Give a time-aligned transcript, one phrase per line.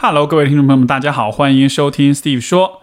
[0.00, 2.82] Hello，各位听众朋友们，大家好，欢迎收听 Steve 说。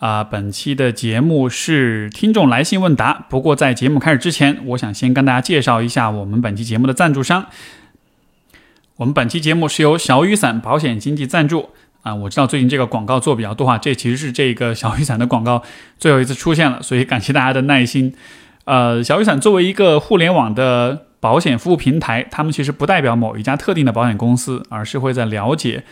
[0.00, 3.24] 啊，本期的节目是听众来信问答。
[3.30, 7.46] 不过在节目开始之前，我想先跟大家介绍一下我们本期节目的赞助商。
[8.96, 11.68] 我们本期节目是由小雨伞保险经纪赞助。
[12.02, 15.62] 啊，我知道最近这个广告做比较多啊，这其实是这个小雨伞的广告
[15.96, 18.12] 最后一次出现了，所以感谢大家的耐心。
[18.64, 25.84] 呃，小雨伞作为一个互联网的保险服务平台，他们其实不代表某一家特定的保险公司，而是会在了解。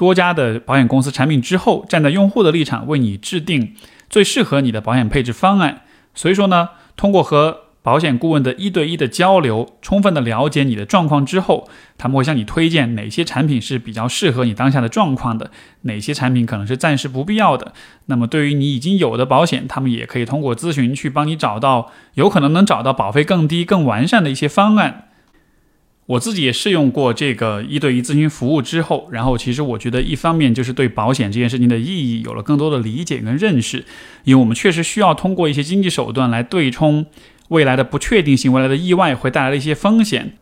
[0.00, 3.74] 多家的保险公司产品之后，站在用户的立场为你制定
[4.08, 5.82] 最适合你的保险配置方案。
[6.14, 11.68] 所以说呢，通过和保险顾问的一对一的交流，充分的了解你的状况之后，
[11.98, 15.50] 他们会向你推荐哪些产品是比较适合你当下的状况的，
[15.82, 17.74] 哪些产品可能是暂时不必要的。
[18.06, 25.09] 那么对于你已经有的保险，他们也可以通过咨询去帮你找到有可能能找到保费更低、更完善的一些方案。
[26.10, 33.84] 我自己也试用过这个一对一咨询服务之后，然后其实我觉得一方面就是对保险这件事情的意义有了更多的理解跟认识，
[34.24, 37.06] 因为我们确实需要通过一些经济手段来对冲
[37.50, 40.32] 未来的不确定性、未来的意外会带来的一些风险。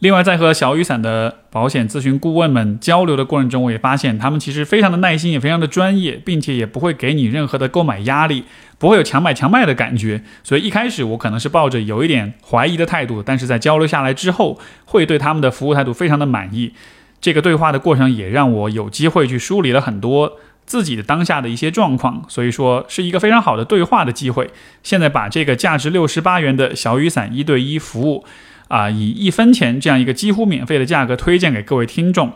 [0.00, 8.44] 另外，在和小雨伞的保险咨询顾问们交流的过程中，我也发现他们其实非常的耐心，也非常的专业，并且也不会给你任何的购买压力，
[8.78, 10.22] 不会有强买强卖的感觉。
[10.44, 16.74] 所以一开始我可能是抱着有一点怀疑的态度，但是在交流下来之后，会对他们的服务态度非常的满意。
[17.18, 24.50] 这个对话的过程也让我有机会去梳理了很多自己的当下的一些状况，所以说是一个非常好的对话的机会。
[24.82, 28.26] 现在把这个价值六十八元的小雨伞一对一服务。
[28.68, 32.32] 啊，以一分钱这样一个几乎免费的价格推荐给各位听众，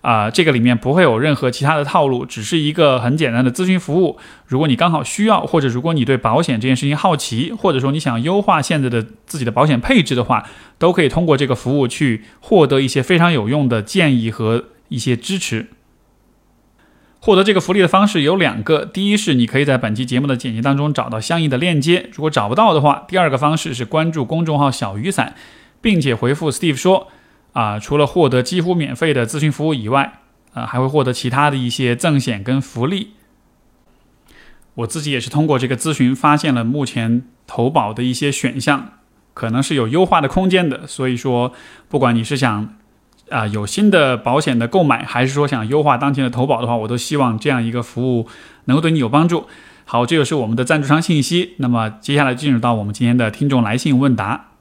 [0.00, 4.18] 啊，这个里面不会有任何其他的套路，只是一个很简单的咨询服务。
[4.46, 10.44] 如果你刚好需要，或者如果你对保险这件事情好奇，或者说你想优化现在的自己的保险配置的话，
[10.78, 15.66] 都可以通过这个服务去获得一些非常有用的建议和一些支持。
[17.18, 25.34] 获得这个福利的方式有两个，第一是你可以在本期节目的简介当中找到相应的链接，如果找不到的话，第二个方式是关注公众号小雨伞。
[25.86, 27.06] 并且回复 Steve 说，
[27.52, 30.14] 啊，除了获得几乎免费的咨询服务以外，
[30.52, 33.12] 啊，还会获得其他的一些赠险跟福利。
[34.74, 38.94] 我自己也是通过这个咨询发现了目前投保的一些选项，
[39.32, 40.88] 可能是有优化的空间的。
[40.88, 41.52] 所以说，
[41.88, 42.74] 不管你是想
[43.30, 48.26] 啊有新的保险的购买，还是说想优化当前的投保的话，我都希望这样一个服务
[48.64, 49.46] 能够对你有帮助。
[49.84, 51.54] 好，这就是我们的赞助商信息。
[51.58, 54.55] 那么接下来进入到我们今天的听众来信问答。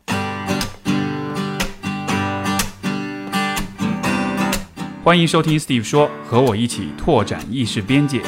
[5.05, 8.23] 欢迎收听 Steve 说，和我一起拓展意识边界。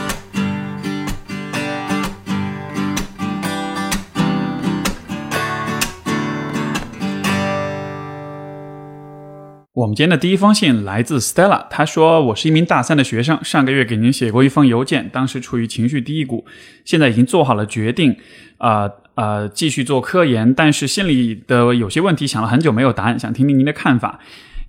[9.73, 16.45] 我们今天的第一封信来自 Stella，他说：“我是一名大三的学生，上个月给您写过一封邮件，当时处于情绪低谷，
[16.85, 18.15] 现在已经做好了决定，
[18.59, 24.19] 啊呃，继续做科研，但是心里的有些问题想了很久没有答案，想听听您的看法。”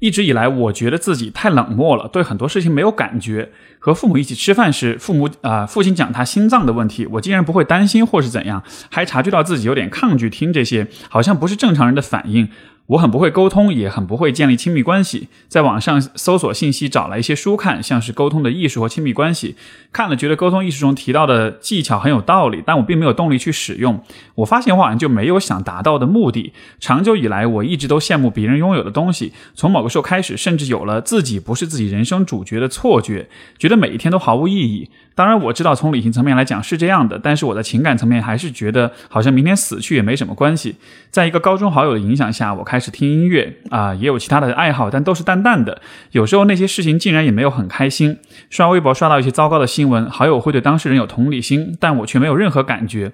[0.00, 3.50] 一直以来，我觉得自己太冷漠了，对很多事情没有感觉。
[3.80, 12.48] 和父母一起吃饭时，父母啊，父亲讲他心脏的问题，我竟然不会担心或是怎样，还察觉到自己有点抗拒听这些，好像不是正常人的反应。
[12.88, 15.28] 我很不会沟通，也很不会建立亲密关系。
[15.46, 19.56] 在网上搜索信息，找来一些书看，像是沟通的艺术和亲密关系。
[19.92, 24.02] 看了觉得沟通艺术中提到的技巧很有道理，但我并没有动力去使用。
[24.36, 26.54] 我发现我好像就没有想达到的目的。
[26.80, 29.34] 长久以来，我一直都羡慕别人拥有的东西。
[29.54, 33.28] 从某个时候开始，甚至有了自己不是自己人生主角的错觉，
[33.58, 34.90] 觉得每一天都毫无意义。
[35.18, 40.76] 当然，我知道从理性层面来讲是这样的，但是我在情感层面还是觉得好像明天死去也没什么关系。
[41.10, 45.82] 在一个高中好友的影响下，我开始听音乐啊，也有其他的爱好，但都是淡淡的。
[46.12, 48.18] 有时候那些事情竟然也没有很开心。
[48.48, 53.10] 刷微博刷到一些糟糕的新闻，好友会对当事人有同理心，但我却没有任何感觉。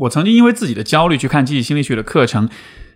[0.00, 2.50] 我曾经因为自己的焦虑去看积极心理学的课程，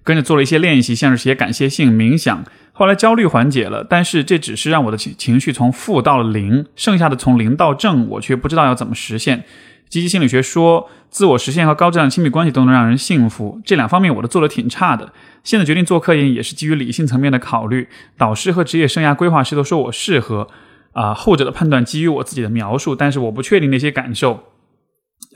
[0.05, 2.45] 跟着做了一些练习，像是写感谢信、冥想。
[2.73, 9.45] 后来焦虑缓解了，但是这只是让我的情情绪从负到了零，剩下的从零到正，我却不知道要怎么实现。
[9.89, 15.13] 积极心理学说，自我实现和高质量亲密关系都能让人幸福，这两方面我都做得挺差的。
[15.45, 20.49] 现在决定做科研也是基于理性层面的考虑，导师和职业生涯规划师都说我适合，
[20.93, 24.45] 啊，后者的判断基于我自己的描述，但是我不确定那些感受，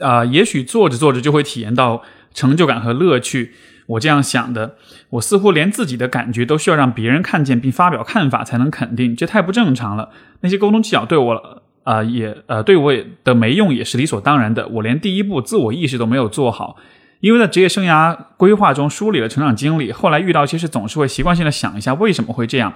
[0.01, 2.01] 啊，也许做着做着就会体验到
[2.33, 3.53] 成就感和乐趣。
[3.87, 4.75] 我这样想的，
[5.11, 10.09] 我似乎连自己的感觉都需要让别人看见并发表看法才能肯定，这太不正常了。
[10.41, 12.93] 那些沟通技巧对我啊也呃对我
[13.23, 14.67] 的没用也是理所当然的。
[14.67, 16.75] 我连第一步自我意识都没有做好，
[17.21, 22.73] 因为在职业生涯规划中梳理了成长经历，后来遇到一些事总是会习惯性的想一下为什么会这样。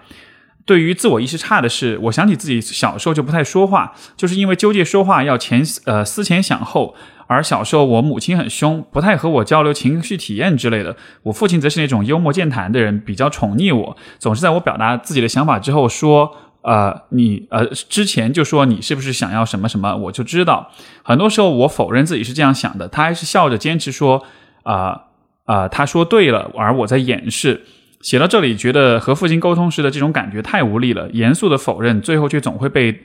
[0.65, 6.95] 对于自我意识差的事，我想起自己小时候就不太说话，就是因为纠结说话要前呃思前想后。
[7.31, 10.97] 而小时候我母亲很凶，不太和我交流情绪体验之类的。
[11.23, 20.71] 我父亲则是那种幽默健谈的人，比较宠溺我，总是在我表达自己的想法之后说：“呃，你呃之前就说你是不是想要什么什么？”我就知道，
[21.03, 24.25] 很多时候我否认自己是这样想的，他还是笑着坚持说
[24.63, 25.03] ：“啊
[25.45, 27.63] 啊，他说对了。”而我在掩饰。
[28.01, 31.09] 写到这里，觉得和父亲沟通时的这种感觉太无力了。
[31.13, 33.03] 严肃的否认，最后却总会被。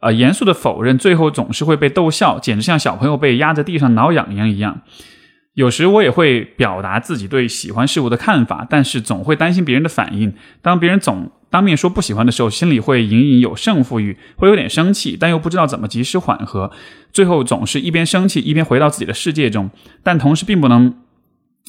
[0.00, 4.82] 呃，严肃的否认，最后总是会被逗笑，简直像小朋友被压在地上挠痒痒一样。
[5.54, 10.34] 有时我也会表达自己对喜欢事物的看法，但是总会担心别人的反应。
[10.60, 16.70] 当别人总当面说不喜欢的时候，心里会隐隐有胜负欲，会有点生气，但又不知道怎么及时缓和。
[17.10, 19.70] 最后总是一边生气一边回到自己的世界中，
[20.02, 20.94] 但同时并不能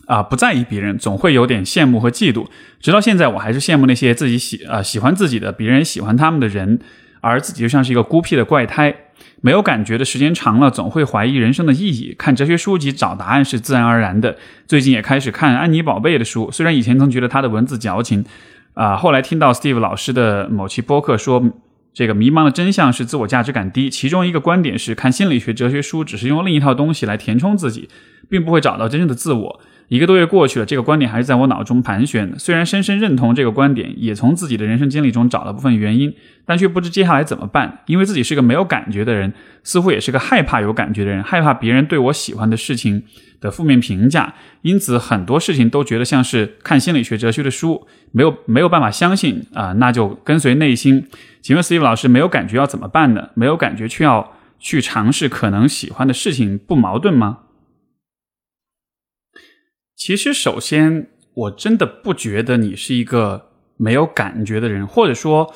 [0.05, 2.47] 啊不在意别人，总会有点羡慕和嫉妒。
[2.81, 6.81] 直到现在，我还是羡慕那些自己喜啊喜欢自己的，别人喜欢他们的人。
[7.27, 8.95] 而自己就像是一个孤僻的怪胎，
[9.41, 12.15] 没有感觉的时间长了，总会怀疑人生的意义。
[12.17, 14.37] 看哲学书籍找答案是自然而然的。
[14.67, 18.25] 最近也开始看安妮宝贝的书，虽然以前曾觉得她的文字矫情，
[18.73, 21.43] 啊，后来听到 Steve 老师的某期播客说，
[21.93, 23.89] 这个迷茫的真相是自我价值感低。
[23.89, 27.89] 其中一个观点是，看心理学、哲学书只是用另一套东西来填充自己，
[28.29, 29.59] 并不会找到真正的自我。
[29.87, 32.37] 一个多月过去了，这个观点还是在我脑中盘旋。
[32.37, 36.13] 虽然深深认同这个观点，也从自己的人生经历中找了部分原因，
[36.45, 37.79] 但却不知接下来怎么办。
[37.85, 39.31] 因为自己是个没有感觉的人，
[39.63, 43.03] 似乎也是个害怕有感觉的人，害怕别人对我喜欢的事情
[43.39, 44.33] 的负面评价。
[44.61, 51.07] 因此，很多事情都觉得像是看心理学、哲学的书，没有没有办法相信啊，那就跟随内心。
[51.41, 53.29] 请问 Steve 老师，没有感觉要怎么办呢？
[53.35, 57.37] 没有感觉却要去尝试可能喜欢的事情，不矛盾吗？
[59.97, 63.47] 其实，首先，我真的不觉得你是一个
[63.77, 65.51] 没有感觉的人，或者说，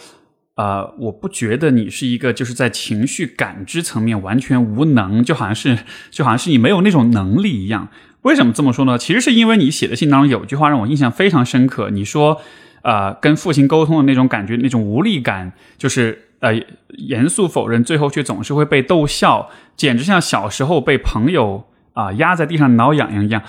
[0.55, 5.77] 呃，我不觉得你是一个就是在情绪感知层面完全无能，就好像是
[6.09, 7.89] 就好像是你没有那种能力一样。
[8.23, 8.97] 为什么这么说呢？
[8.97, 11.91] 其实是因为你写的信当中有句话让我印象非常深刻。
[11.91, 12.41] 你说，
[12.81, 16.51] 呃，跟父亲沟通的那种感觉，那种无力感，就是呃，
[16.97, 23.43] 严肃否认，最后却总是会被逗笑，简直像小时候被朋友啊压在地上挠痒痒一样。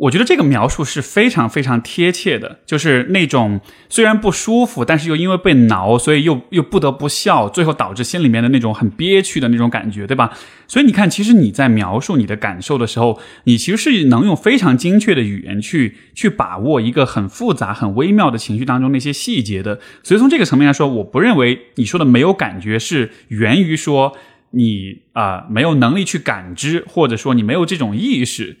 [0.00, 3.60] 我觉得这个描述是非常非常贴切的，就是那种
[3.90, 10.32] 虽然不舒服，但是又因为被挠，所以又又不得不笑，最后导致心里面的那种很憋屈的那种感觉，对吧？
[10.66, 19.80] 所以你看，其实你在描述你的感受的时候，你其实是能用非常精确的语言去去把握一个很复杂、很微妙的情绪当中那些细节的。
[20.02, 24.16] 所以从这个层面来说，我不认为你说的没有感觉是源于说
[24.52, 28.56] 你啊没有能力去感知，或者说你没有这种意识。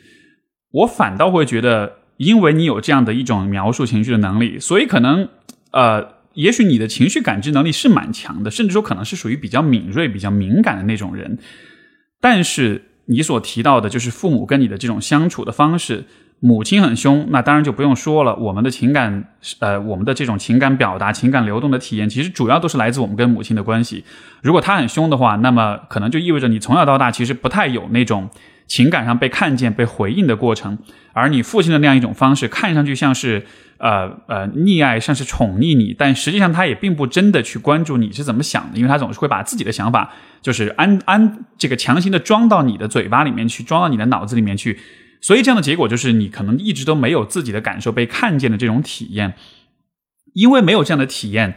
[0.72, 5.28] 我反倒会觉得，因为你有这样的一种描述情绪的能力，所以可能，
[5.72, 11.38] 呃，也许你的情绪感知能力是蛮强的，甚至说可能是属于比较敏锐、比较敏感的那种人。
[12.20, 16.04] 但是你所提到的，就是父母跟你的这种相处的方式，
[16.38, 18.36] 母亲很凶，那当然就不用说了。
[18.36, 19.24] 我们的情感，
[19.58, 24.04] 呃，我们的这种情感表达、情感流动的体验，其实主要都是来自我们跟母亲的关系。
[24.42, 28.30] 如果他很凶的话，那么可能就意味着你从小到大其实不太有那种。
[28.70, 30.78] 情感上被看见、被回应的过程，
[31.12, 33.44] 而你父亲的那样一种方式，看上去像是
[33.78, 44.78] 呃呃溺爱，像是宠溺你，但实际上他也并不真的去关注你是怎么想的，因为他总是会把自己的想法，就是安安这个强行的装到你的嘴巴里面去，装到你的脑子里面去，
[45.20, 49.34] 所以这样的结果就是你可能一直都没有自己的感受被看见的这种体验，
[50.32, 51.56] 因为没有这样的体验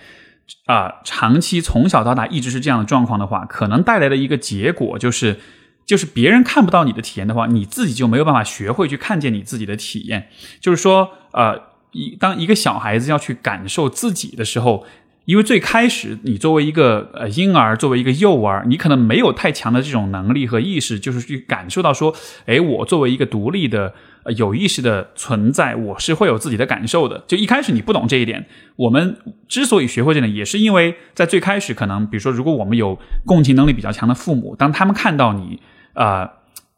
[0.66, 5.40] 啊，长期从小到大一直是这样的状况的话，可能带来的一个结果就是。
[5.86, 10.30] 就是别人看不到你的体验的话，你自己就没有办法学会去看见你自己的体验。
[10.60, 11.60] 就是说，呃，
[11.92, 14.86] 一当一个小孩子要去感受自己的时候，
[15.26, 22.14] 因为最开始你作为一个呃婴儿，作为一个幼儿，你可能没有太强的这种能力和意识，就是去感受到说，
[22.46, 23.94] 哎，我作为一个独立的、
[24.36, 27.24] 有意识的存在，我是会有自己的感受的。
[27.28, 35.60] 就一开始你不懂这一点，我们之所以学会这点，也是因为在最开始，可能比如说，如果我们有共情能力比较强的父母，当他们看到你。
[35.94, 36.28] 呃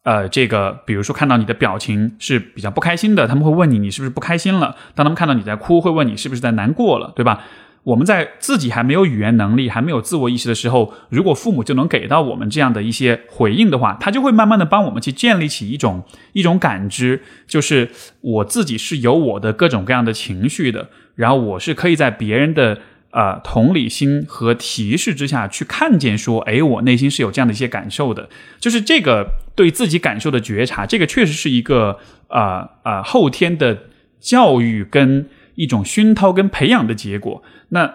[0.03, 4.75] 呃，这个比如说看到你的表情是比较不开心的，他们会问你你是不是不开心了？
[4.93, 7.41] 当他们看到你在哭，会问你是不是在难过了，对吧？
[7.85, 22.79] 我们在自己还没有语言能力、还没有自我意识的时候，如果父母就能给到我们这样的一些回应的话，他就会慢慢的帮我们去建立起一种一种感知，就是我自己是有我的各种各样的情绪的，然后我是可以在别人的。
[23.11, 28.27] 啊，同理心和提示之下去看见，说，哎，我内心是有这样的一些感受的，
[28.59, 29.25] 就是这个
[29.55, 33.83] 对自己感受的觉察，这个确实是一个啊啊后天的
[34.19, 37.41] 教育跟一种熏陶跟培养的结果。
[37.69, 37.93] 那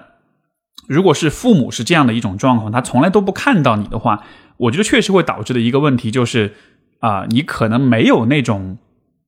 [0.87, 4.25] 如果是父母是这样的一种状况，他从来都不看到你的话，
[4.57, 6.55] 我觉得确实会导致的一个问题就是
[6.99, 8.79] 啊，你可能没有那种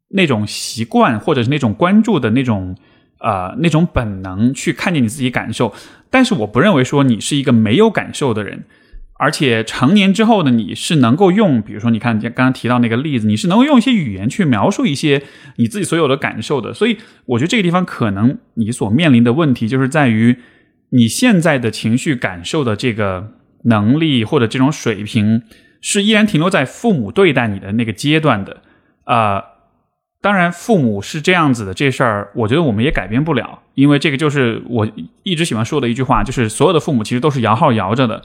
[0.08, 2.76] 那种习惯，或者是那种关注的那种
[3.18, 5.72] 啊那种本能去看见你自己感受。
[6.11, 8.64] 但是我不认为说你是一个没有感受的人。
[9.23, 15.23] 而且成年之后呢，你是能够用，比如说，你看刚刚提到那个例子，你是能够用一些语言去描述一些
[15.59, 16.75] 你自己所有的感受的。
[16.75, 20.38] 所以，我觉得这个地方可能你所面临的问题，就是在于
[20.91, 23.35] 你现在的情绪感受的这个
[23.67, 25.43] 能力或者这种水平，
[25.81, 28.61] 是依然停留在父母对待你的那个阶段的。
[29.05, 29.41] 啊，
[30.21, 34.88] 当然，父母是这样子的，这事儿我觉得我们也改变不了，因为这个就是我
[35.23, 38.25] 一直喜欢说的一句话，就是所有的父母其实都是摇号摇着的。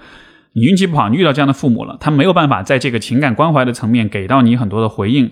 [0.58, 5.32] 你运气不好，你遇到这样的父母了，他没有办法在这个情感关怀的层面给到你很多的回应，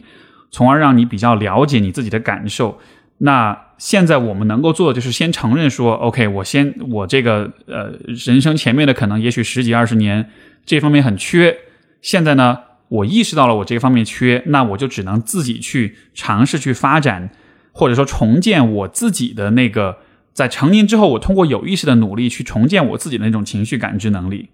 [0.52, 2.78] 从而让你比较了解你自己的感受。
[3.18, 10.30] 那现在我们能够做的就是先承认说，OK，我先我这个呃人生前面的可能也许十几二十年
[10.64, 11.58] 这方面很缺，
[12.04, 17.32] 现在呢我意识到了我这方面缺，那我就只能自己去尝试去发展，
[17.72, 19.98] 或者说重建我自己的那个
[20.34, 24.50] 在成年之后，我通过有意识的努力去重建我自己的那种情绪感知能力。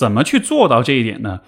[0.00, 1.40] 怎么去做到这一点呢？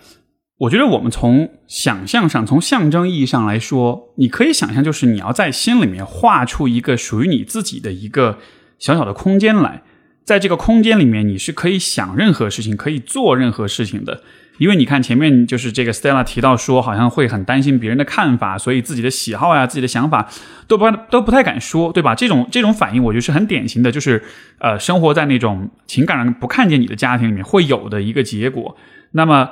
[0.59, 8.37] 我觉得我们从想象上，从象征意义上来说，你可以想象，就是你要在心里面画出一个属于你自己的一个
[8.78, 9.82] 小小的空间来，
[10.23, 14.23] 在这个空间里面，你是可以想任何事情，可以做任何事情的。
[14.59, 20.28] 因为你看前面就是这个 Stella 提到说，好像会很担心别人的看法，所以自己的喜好呀、自己的想法
[20.68, 22.14] 都不都不太敢说，对吧？
[22.14, 24.23] 这种这种反应，我觉得是很典型的，就是
[24.59, 28.76] 呃，生活在那种情感上不看见你的家庭里面会有的一个结果。
[29.12, 29.50] 那么，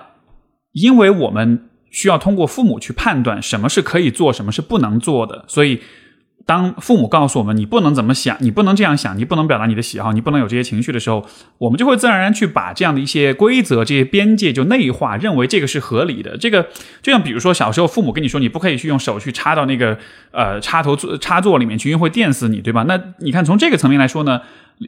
[0.73, 5.81] 因为我们需要通过父母去判断什么是可以做，什么是不能做的，所以。
[6.51, 11.25] 当父母告诉我们你不能怎么想，你不能这样想，你不能表达你的喜好，你不能有这些情绪的时候，
[11.59, 16.37] 我们就会自然而然去把这样的一些规则、这些边界就内化，认为这个是合理的。
[16.37, 16.67] 这个
[17.03, 19.97] 就像比如说小时候父母跟你说你不可以去用手去插到那个
[20.33, 22.85] 呃插头插座里面去，因为会电死你，对吧？
[22.89, 24.41] 那你看从这个层面来说呢，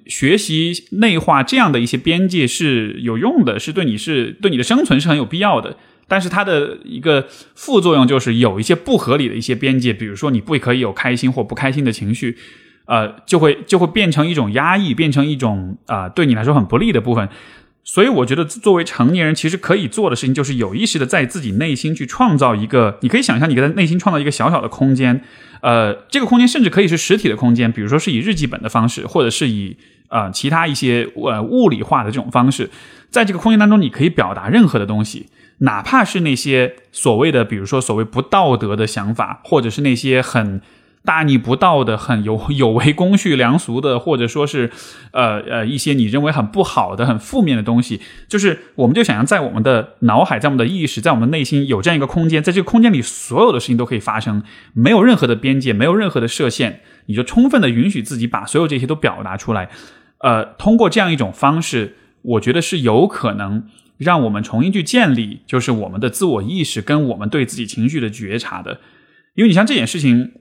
[0.07, 5.77] 学习内化这样的一些边界是有用的，是对你是对你的生存是很有必要的。
[6.13, 12.37] 但是它的一个副作用就是有一些不合理的一些边界，比如说你不可以有开心或不开心的情绪，
[12.85, 17.27] 呃，就会就会变成一种压抑，变成一种啊对你来说很不利的部分。
[17.83, 25.25] 所以我觉得作为成年人，其实可以做的事情就是有意识的在自己内心去创造一个，你可以想象你在内心创造一个小小的空间，
[25.63, 29.79] 呃，这个空间甚至可以是实体的空间，比如说是以日记本的方式，或者是以
[30.09, 32.69] 呃其他一些呃物理化的这种方式，
[33.09, 35.27] 在这个空间当中，你可以表达任何的东西。
[35.63, 40.61] 哪怕是那些所谓的，比如说所谓不道德的想法，或者是那些很
[41.05, 44.71] 大逆不道的、很有 有违公序良俗的，或者说是
[45.13, 54.43] 呃呃一些你认为很不好的、很负面的东西，就是我们就想象在我们的脑海、在我们的意识、在我们内心有这样一个空间，在这个空间里，所有的事情都可以发生，
[54.75, 59.69] 没有任何的边界，没有任何的设限，你就充分的允许自己把所有这些都表达出来。
[60.19, 63.65] 呃，通过这样一种方式，我觉得是有可能。
[64.03, 68.81] 让我们重新去建立，就是我们的自我意识跟我们对自己情绪的觉察的。
[69.35, 70.33] 因为你像这件事情，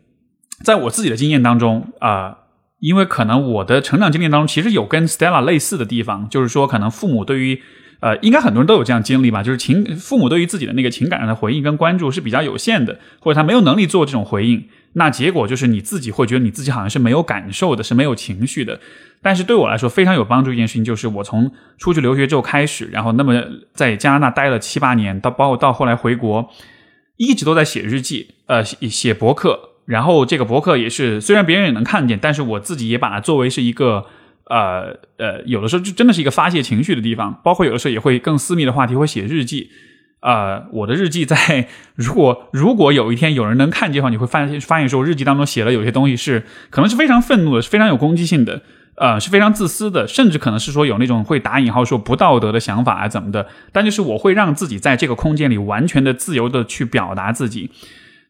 [0.63, 2.39] 在我自己的经验当中啊，
[2.79, 7.61] 因为可能我的成长经历当中，其实有跟 Stella 类似的地方，就是说，可能父母对于
[8.01, 18.79] 呃，应该很多人都有这样经历吧，就是情父母对于自己的那个情感上的回应跟关注是比较有限的，或者他没有能力做这种回应，那结果就是你自己会觉得你自己好像是没有感受的，是没有情绪的。
[19.21, 23.39] 但是对我来说非常有帮助一件事情，就是我从出去留学之后开始，然后那么
[23.73, 26.49] 在加拿大待了七八年，到包括到后来回国，
[27.17, 29.69] 一直都在写日记，呃，写写博客。
[29.85, 34.05] 然后这个博客也是，虽然别人也能看见，但是我自己也把它作为是一个，
[34.45, 37.39] 呃呃，有的时候就真的是一个发泄情绪的地方。
[37.43, 39.69] 包括有的时候也会更私密的话题会写日记。
[40.21, 48.61] 呃，我的日记在如果如果有一天有人能看见的话，你会发现发现说日记当中写了有些东西是可能是非常愤怒的，是非常有攻击性的。
[48.97, 53.47] 呃，是非常自私的，甚至可能是说有那种会打引号说不道德的想法啊，怎么的？
[53.71, 57.71] 但就是我会让自己在这个空间里完全的自由的去表达自己，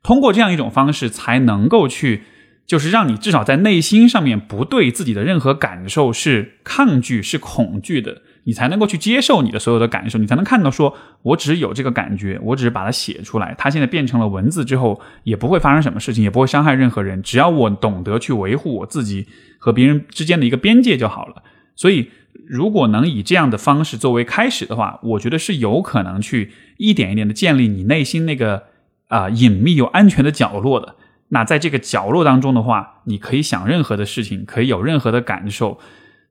[0.01, 2.24] 通过这样一种方式，才能够去，
[2.65, 8.22] 就是让你至少在内心上面不对自己的任何感受是抗拒、是恐惧的。
[8.46, 19.27] 你才能够去接受你的所有的感受，你才能看到说，我只是有这个感觉，我只是把它写出来，它现在变成了文字之后，也不会发生什么事情，也不会伤害任何人，只要我懂得去维护我自己
[19.60, 21.44] 和别人之间的一个边界就好了。
[21.75, 22.10] 所以，
[22.48, 28.63] 如果能以这样的方式作为开始的话，我觉得是有可能去一点一点的建立你内心那个
[29.08, 30.96] 啊隐秘又安全的角落的。
[31.33, 35.79] 那在这个角落当中的话，你可以想任何的事情，可以有任何的感受。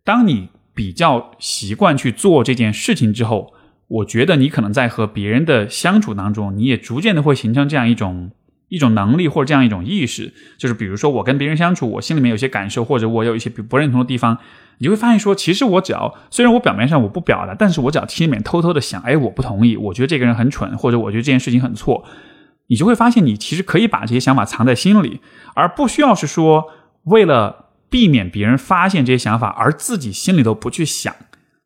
[0.05, 3.55] 当你比较习惯去做这件事情之后，
[3.89, 8.31] 我觉得你可能在和别人的相处当中，你也逐渐的会形成这样一种
[8.69, 14.39] 一种能力或者这样一种意识，就是比如说我跟别人相处，我心里面有些感受，或者我有一些不认同的地方，
[14.79, 22.05] 你会发现说，其实我只要虽然我表面上我不表达，但是我只要心里面偷偷的想，哎，我不同意，我觉得这个人很蠢，或者我觉得这件事情很错，
[22.71, 25.21] 你就会发现你其实可以把这些想法藏在心里，
[25.55, 26.71] 而不需要是说
[27.05, 27.67] 为了。
[27.91, 31.13] 避免别人发现这些想法，而自己心里头不去想，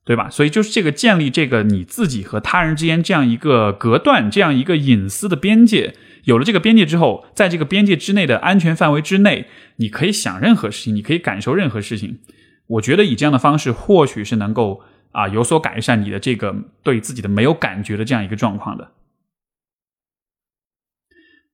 [0.06, 0.30] 对吧？
[0.30, 5.94] 所以就是这个建立这个你自己和他人之间这样一个隔断，这样一个隐私的边界。
[6.22, 12.20] 有了这个边界之后，在这个边界之内的安全范围之内，你可以想任何事情，你可以感受任何事情。
[12.68, 14.80] 我觉得以这样的方式，或许是能够
[15.12, 18.92] 啊有所改善你的这个对自己的没有感觉的这样一个状况的。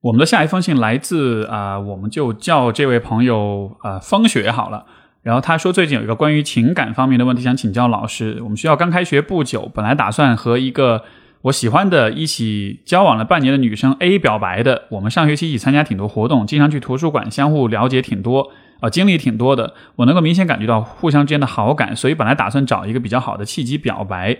[0.01, 4.83] 我们的下一封信来自啊，我们就叫这位朋友呃风雪好了。
[5.21, 8.39] 然后他说最近有一个关于情感方面的问题想请教老师。
[8.41, 11.03] 我们学校刚开学不久，本来打算和一个
[11.43, 14.85] 我喜欢的一起交往了半年的女生 A 表白的。
[14.89, 19.75] 我们上学期一起参加挺多活动，经常去图书馆，相互了解挺多啊，经历挺多的。
[19.97, 24.35] 我能够明显感觉到互相之间的好感，所以本来打算找一个比较好的契机表白。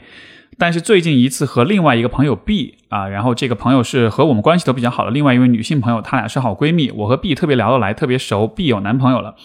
[0.58, 8.48] 但是最近一次和另外一个朋友 B 啊，然后这个朋友是和我们关系都比较好的另外一位女性朋友，她俩是好闺蜜，我和 B 特别聊得来，特别熟。
[8.48, 9.36] B 有男朋友了，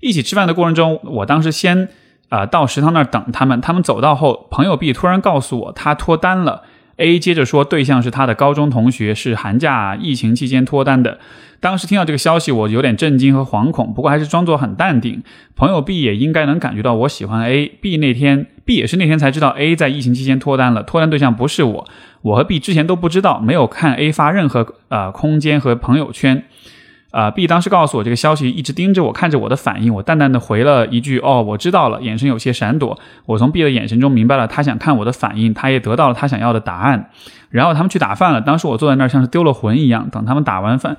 [0.00, 1.88] 一起吃饭的过程中，我当时先
[2.28, 6.62] 啊到食堂那儿等他们，他们走到后，朋友 B 突然告诉我他脱单了。
[7.00, 11.18] A 接着说对象是他的高中同学，是寒假疫情期间脱单的。
[11.58, 15.22] 当时听到这个消息，我有点震惊和惶恐，不过还是装作很淡定。
[15.56, 17.66] 朋友 B 也应该能感觉到我喜欢 A。
[17.66, 21.86] B 那天，B 也是那天才知道 A 在疫情期间脱单了，脱单对象不是我。
[22.22, 26.44] 我和 B 之前都不知道，没有看 A 发任何呃空间和朋友圈。
[27.10, 29.92] 啊，B 当时告诉我这个消息，一直盯着我看着我的反应。
[29.92, 32.98] 我淡淡的回了一句：“哦，我知道了。”眼神有些闪躲。
[33.26, 37.10] 我从 B 的眼神中明白了，他想看我的反应，他也得到了他想要的答案。
[37.48, 38.40] 然后他们去打饭了。
[38.40, 40.08] 当时我坐在那儿像是丢了魂一样。
[40.10, 40.96] 等他们打完饭，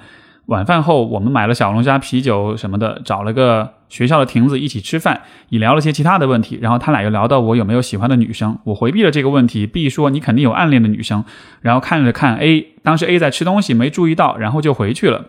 [0.48, 6.60] 晚饭后我们买了小龙虾、啤酒什么的，找了个学校的亭子一起吃饭，也聊了些其他的问题。
[6.62, 9.66] 然后他俩又聊到我有没有喜欢的女生，我回避了这个问题。
[9.66, 11.24] B 说：“你肯定有暗恋的女生。”
[11.62, 15.28] 然后看了看 A，当时 A 在吃东西没注意到，然后就回去了。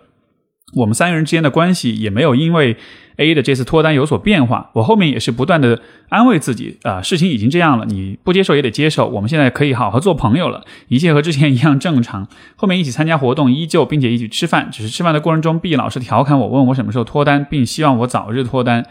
[0.75, 2.77] 我们三个人之间的关系也没有因为
[3.17, 4.71] A 的这次脱单有所变化。
[4.73, 9.07] 我后面也是不断的安慰自己，啊，事情已经这样了，你不接受也得接受。
[9.09, 12.27] 我们现在可以好好做朋友了，一切和之前一样正常。
[12.57, 18.87] 后面一起参加活动依旧，并且一起吃饭，只是吃饭的过程中，B 老师调侃我，问我什么时候脱单，并希望我早日脱单。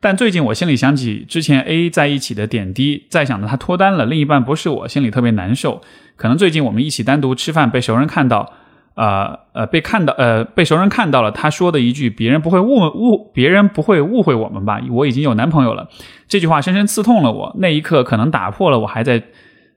[0.00, 5.82] 但最近我心里想起之前 A 在一起的点滴，再想着他脱单了，另一半不是我，心里特别难受。
[6.16, 8.54] 可能最近我们一起单独吃饭被熟人看到。
[8.98, 14.80] 呃呃，被看到，呃，被熟人看到了，他说的一句“别人不会误误，别人不会误会我们吧？
[14.90, 15.88] 我已经有男朋友了。”
[16.26, 17.54] 这句话深深刺痛了我。
[17.60, 19.22] 那一刻，可能打破了我还在，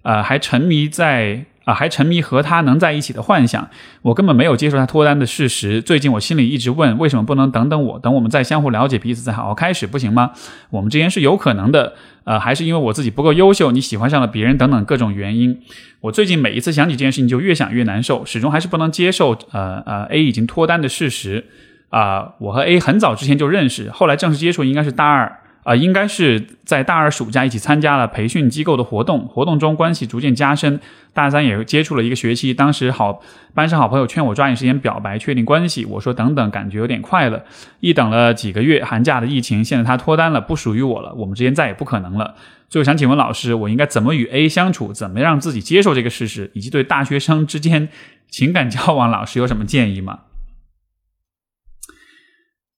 [0.02, 1.46] 呃，还沉迷在。
[1.64, 3.70] 啊，还沉迷和他能在一起的幻想，
[4.02, 5.82] 我根本没有接受他脱单的事实。
[5.82, 10.32] 最近我心里一直问，为什么不能等等我，等我们再相互了解彼此，再好好开始，不行吗？
[10.72, 11.94] 我们之间是有可能的，
[12.24, 15.62] 呃，还是因为我自己不够优秀，你喜欢上了别人等等各种原因。
[16.02, 21.46] 我最近每一次想起这件事情，就越想越难受，始终还是不能接受，呃呃，A 已经脱单的事实。
[21.90, 25.40] 啊，我和 A 很早之前就认识，后来正式接触应该是大二。
[25.64, 30.80] 啊，应该是在大二暑假一起参加了培训机构的活动，活动中关系逐渐加深。
[31.14, 33.22] 大三也接触了一个学期，当时好
[33.54, 37.44] 班上好朋友劝我抓紧时间表白确定关系，我说等等，感觉有点快了。
[37.80, 42.36] 一等了几个月，寒假的疫情，现在他脱单了，不属于我了，我们之间再也不可能了。
[42.70, 44.92] 最后想请问老师，我应该怎么与 A 相处？
[44.94, 46.50] 怎么让自己接受这个事实？
[46.56, 47.90] 以及对大学生之间
[48.30, 50.22] 情感交往，老师有什么建议吗？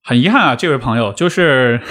[0.02, 1.80] 很遗憾啊，这位朋友就是。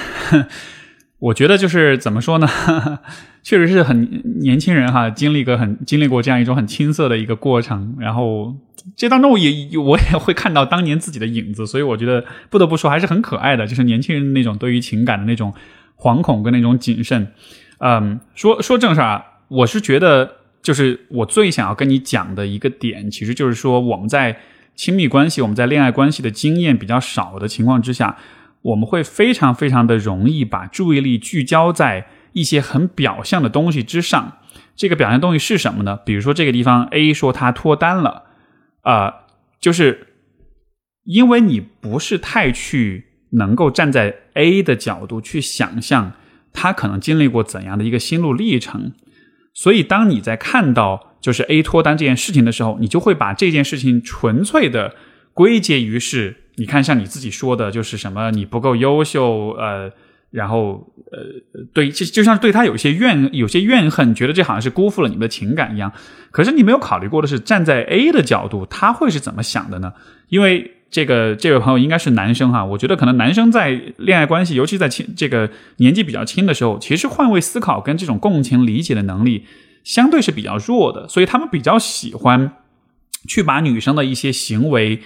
[1.24, 2.48] 我觉得就是怎么说呢，
[3.44, 8.54] 确实是很年轻人哈，经历个很经历过这样一种很青涩的一个过程，然后
[8.98, 15.54] 这当中我也我也会看到当年自己的影子，所以我觉得不得不说还是很可爱的，就是年轻人那种对于情感的那种
[15.96, 17.32] 惶恐跟那种谨慎。
[17.78, 20.30] 嗯，说说正事儿啊，我是觉得
[20.62, 24.38] 就是我最想要跟你讲的一个点，其实就是说我们在
[24.76, 28.18] 亲密关系、我们在恋爱关系的经验比较少的情况之下。
[28.64, 34.38] 我们会非常非常的容易把注意力聚焦在一些很表象的东西之上。
[34.76, 35.98] 这个表象东西是什么呢？
[36.06, 38.24] 比如说这个地方 A 说他脱单了，
[38.82, 39.14] 啊，
[39.60, 40.08] 就是
[41.04, 46.14] 因为你不是太去能够站在 A 的角度去想象
[46.54, 48.94] 他可能经历过怎样的一个心路历程，
[49.54, 54.96] 所以当你在看到就是 A 脱单这件事情的时候，你就会把这件事情纯粹的
[55.34, 56.43] 归结于是。
[56.56, 59.92] 你看，像你自己说的，就是什么你不够优秀，呃，
[60.30, 61.20] 然后呃，
[61.74, 65.92] 对，就就像对他有些怨有些怨恨，觉得这好像是辜负了你们的情感一样。
[66.30, 69.94] 可是你没有考虑过的是，站在 A 的角度，他会是怎么想的呢？
[70.30, 79.46] 因为这个这位朋友应该是男生哈，我觉得可能男生在恋爱关系，尤其在轻这个年纪比较轻的时候，其实换位思考跟这种共情理解的能力
[79.84, 82.52] 相对是比较弱的，所以他们比较喜欢
[83.28, 85.02] 去把女生的一些行为。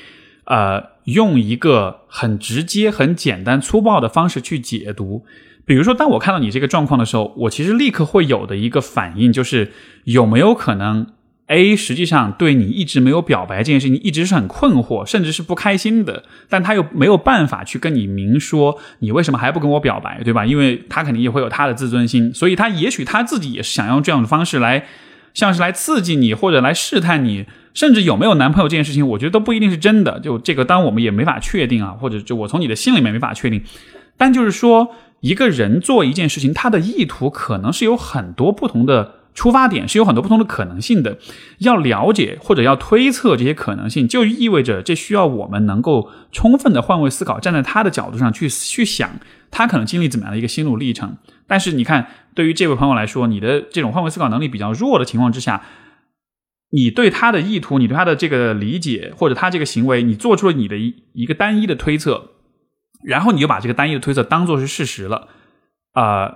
[0.49, 5.25] 呃，用一个很直接、很简单、粗暴的方式去解读。
[5.65, 9.71] 比如说，当我看到你这个状况的时候，我其实立刻会有的一个反应就是，
[10.03, 11.07] 有没有可能
[11.47, 20.45] A 实际上对你一直没有表白这件事情一直是很困惑，甚至是不开心的，但他又没有办法去跟你明说你为什么还不跟我表白，对吧？
[20.45, 24.85] 因为他肯定也会有他的自尊心，所以他也许他自己也是想用这样的方式来，
[25.33, 27.45] 像是来刺激你或者来试探你。
[27.77, 30.19] 甚至有没有男朋友这件事情，我觉得都不一定是真的。
[30.19, 33.61] 就这个，当然我们也没法确定啊，或者就我从你的心里面没法确定。
[34.17, 41.19] 但就是说，一个人做一件事情，他的意图可能是有很多不同的出发点，是有很多不同的可能性的。
[41.59, 49.07] 要了解或者要推测这些可能性，就意味着这需要我们能够充分的换位思考，站在他的角度上去去想，
[49.51, 51.15] 他可能经历怎么样的一个心路历程。
[51.45, 55.61] 但是你看，对于这位朋友来说，你的这种换位思考能力比较弱的情况之下。
[56.69, 62.31] 你对他的意图，你对他的这个理解，或者他这个行为，你做出了你的一一个单一的推测，
[63.05, 65.29] 然后你就把这个单一的推测当做是事实了，
[65.93, 66.35] 啊，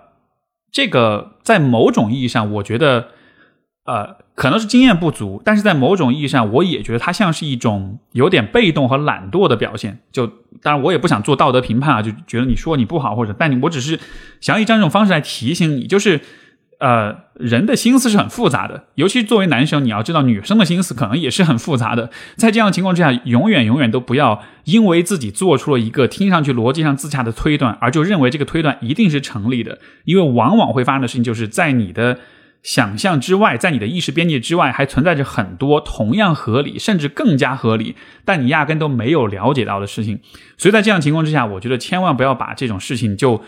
[0.71, 3.09] 这个在某种意义上，我觉得，
[3.83, 9.99] 呃，可能是经验不足，但是在某种意义上，我也觉得它像是一种有点被动和懒惰的表现。
[10.13, 10.25] 就
[10.61, 13.99] 当然，我也不想做道德评判啊，就觉得你说你不好，或者，但你我只是
[14.39, 16.21] 想以这样一种方式来提醒你，就是。
[16.81, 22.09] 呃，人的心思是很复杂的，尤其作为男生，你要知道，女生的心思可能也是很复杂的。
[22.37, 29.77] 在这样的情况之下，永远永远都不要因为自己做出了一个听上去逻辑上自洽的推断，而就认为这个推断一定是成立的。
[30.05, 32.17] 因为往往会发生的事情，就是在你的
[32.63, 40.19] 想象之外，在你的意识边界之外，还存在着很多同样合理，甚至更加合理，但你压根都没有了解到的事情。
[40.57, 43.43] 所以在这样情况之下，我觉得千万不要把这种事情就。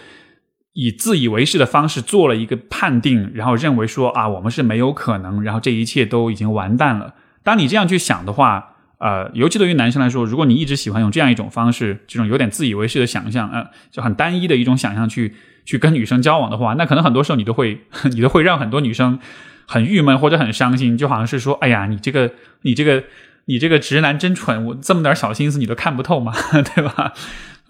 [0.74, 7.14] 以自以为是的方式做了一个判定，然后认为说啊，我们是没有可能，然后这一切都已经完蛋了。
[7.44, 17.82] 当你这样去想的话，呃，尤其对于男生来说，如果你一直喜欢用这样一种方式，这种有点自以为是的想象，呃，就很单一的一种想象去去跟女生交往的话，那可能很多时候你都会，
[18.12, 19.20] 你都会让很多女生
[19.68, 22.32] 很郁闷或者很伤心，就好像是说，哎呀，你这个，
[22.62, 23.04] 你这个，
[23.46, 26.34] 你这个直男真蠢，我这么点小心思你都看不透吗？
[26.74, 27.14] 对吧？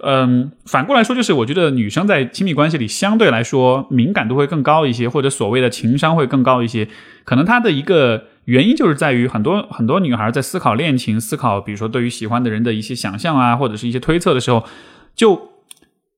[0.05, 6.87] 嗯，反过来说，就是我觉得女生在亲密关系里相对来说敏感度会更高一些，或者所谓的情商会更高一些。
[7.23, 14.65] 可能她的一个原因就是在于很多很多女孩在思考恋情、思考比如说对于喜欢的人的一些想象啊，或者是一些推测的时候，
[15.15, 15.49] 就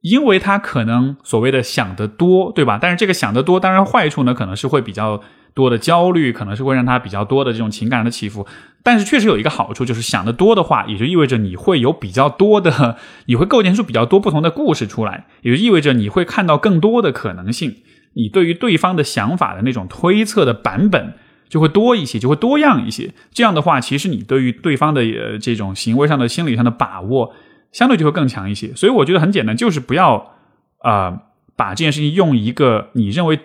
[0.01, 2.79] 因为她可能所谓的想得多，对吧？
[2.81, 5.21] 但是这个想得多，当然坏处呢，可能是会比较。
[5.55, 8.45] 多的焦虑可能是会让他比较多的这种情感的起伏，
[8.83, 17.77] 但是确实有一个好处，就是想的多的话，也就意味着你会有比较多的，你会构建出比较多不同的故事出来，也就意味着你会看到更多的可能性，
[18.15, 21.13] 你对于对方的想法的那种推测的版本
[21.47, 23.13] 就会多一些，就会多样一些。
[23.31, 27.33] 这样的话，其实你对于对方的呃这种行为上的、心理上的把握，
[27.71, 28.75] 相对就会更强一些。
[28.75, 30.33] 所以我觉得很简单，就是不要
[30.79, 31.21] 啊
[31.55, 33.39] 把这件事情用一个你认为。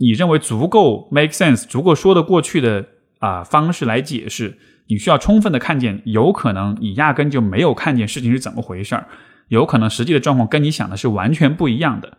[0.00, 2.86] 你认为足够 make sense、足够说得过去的
[3.18, 4.56] 啊方式来解释，
[4.88, 9.06] 你需要充分的看见，有可能你压根就没有看见事情是怎么回事儿，
[9.48, 12.16] 有可能实际的状况跟你想的是完全不一样的。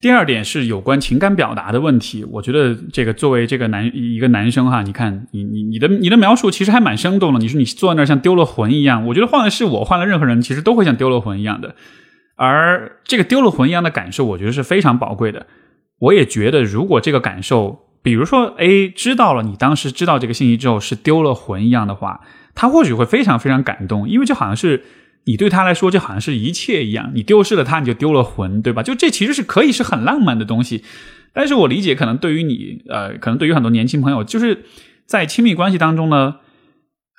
[0.00, 11.76] 第二点是有关情感表达的问题，我觉得这个作为这个男一个男生哈，你看你你你的你的描述其实还蛮生动的，你说你坐在那儿像丢了魂一样，我觉得换了是我，换了任何人其实都会像丢了魂一样的。
[12.44, 15.46] 而这个丢了魂一样的感受，我觉得是非常宝贵的。
[16.00, 22.20] 我也觉得，如果这个感受，比如说 A 知道了你当时知道这个信息之后是丢了魂一样的话，
[22.56, 24.82] 他或许会非常非常感动，因为就好像是
[25.26, 28.82] 你对他来说就好像是一切一样，你丢失了他，你就丢了魂，对吧？
[28.82, 30.82] 就这其实是可以是很浪漫的东西。
[31.32, 34.64] 但是我理解，可能对于你，呃，可能对于很多年轻朋友，就是
[35.06, 36.38] 在亲密关系当中呢，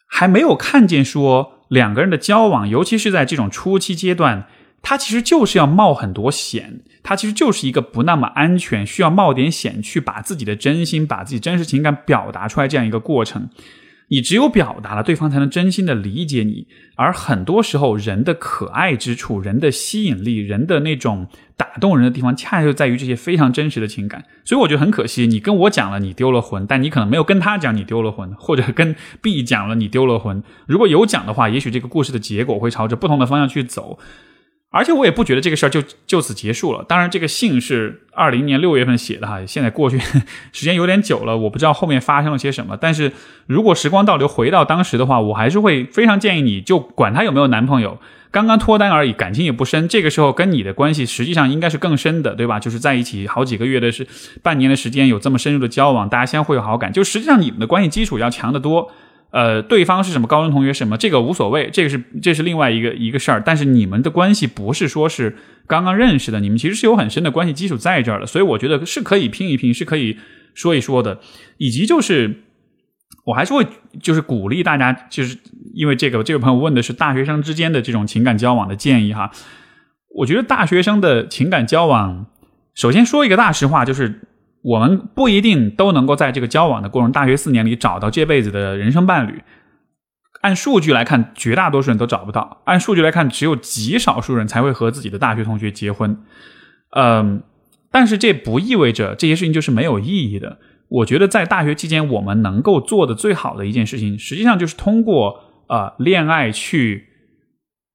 [0.06, 4.48] 还没有看见说两个人的交往，尤其是在这种初期阶段。
[4.84, 13.50] 它其实就是要冒很多险，它其实就是一个不那么安全，需要冒点险去把自己的真心、把自己真实情感表达出来这样一个过程。
[14.10, 16.68] 你只有表达了，对方才能真心的理解你。
[16.96, 24.26] 而很多时候，人的可爱之处、人的吸引力、人的那种打动人的地方，恰恰就在于这些非常真实的情感。
[24.44, 30.44] 所以我觉得很可惜，你跟我讲了你丢了魂，但你可能没有跟他讲你丢了魂，或者跟 B 讲了你丢了魂。
[30.68, 33.98] 如果有讲的话，也许这个故事的结果会朝着不同的方向去走。
[34.74, 36.84] 而且我也不觉得这个事儿就就此结束了。
[36.88, 40.00] 当然，这个信是二零年六月份写的哈，现在过去
[40.52, 42.76] 时间有点久了，我不知道后面发生了些什么。
[42.76, 43.12] 但是
[43.46, 48.00] 如果时光倒流回到当时的话，我还是会非常建议你就管他有没有男朋友，
[48.32, 49.88] 刚刚脱单而已，感情也不深。
[49.88, 52.60] 这个时候跟你的关系实际上应该是更深的，对吧？
[52.60, 54.08] 就是在一起好几个月的是
[54.42, 58.92] 半年的时间，有这么深入的交往，大家相互有好感，就实际上你们的关系基础要强得多。
[59.34, 63.42] 呃，对方是什么高中同学什么，这个无所谓，这个是这是另外一个一个事儿。
[63.44, 70.20] 但是你们的关系不是说是刚刚认识的，你们其实是有很深的关系基础在这儿的，所以我觉得是可以拼一拼，是可以
[70.54, 71.20] 说一说的。
[71.58, 72.44] 以及就是，
[73.26, 73.66] 我还是会
[74.00, 75.36] 就是鼓励大家，就是
[75.74, 79.32] 因为这个这位朋友问的是大学生之间的这种情感交往的建议哈。
[80.18, 82.28] 我觉得大学生的情感交往，
[82.76, 84.22] 首先说一个大实话，就是。
[84.64, 89.44] 我们不一定都能够在这个交往的过程，大学四年里找到这辈子的人生伴侣。
[90.40, 96.18] 按数据来看，绝大多数人都找不到；按数据来看，只有极少数人才会和自己的大学同学结婚。
[96.96, 97.44] 嗯，
[97.92, 100.60] 但是这不意味着这些事情就是没有意义的。
[100.90, 107.08] 我觉得在大学期间，我们能够做的最好的一件事情，实际上就是通过呃恋爱去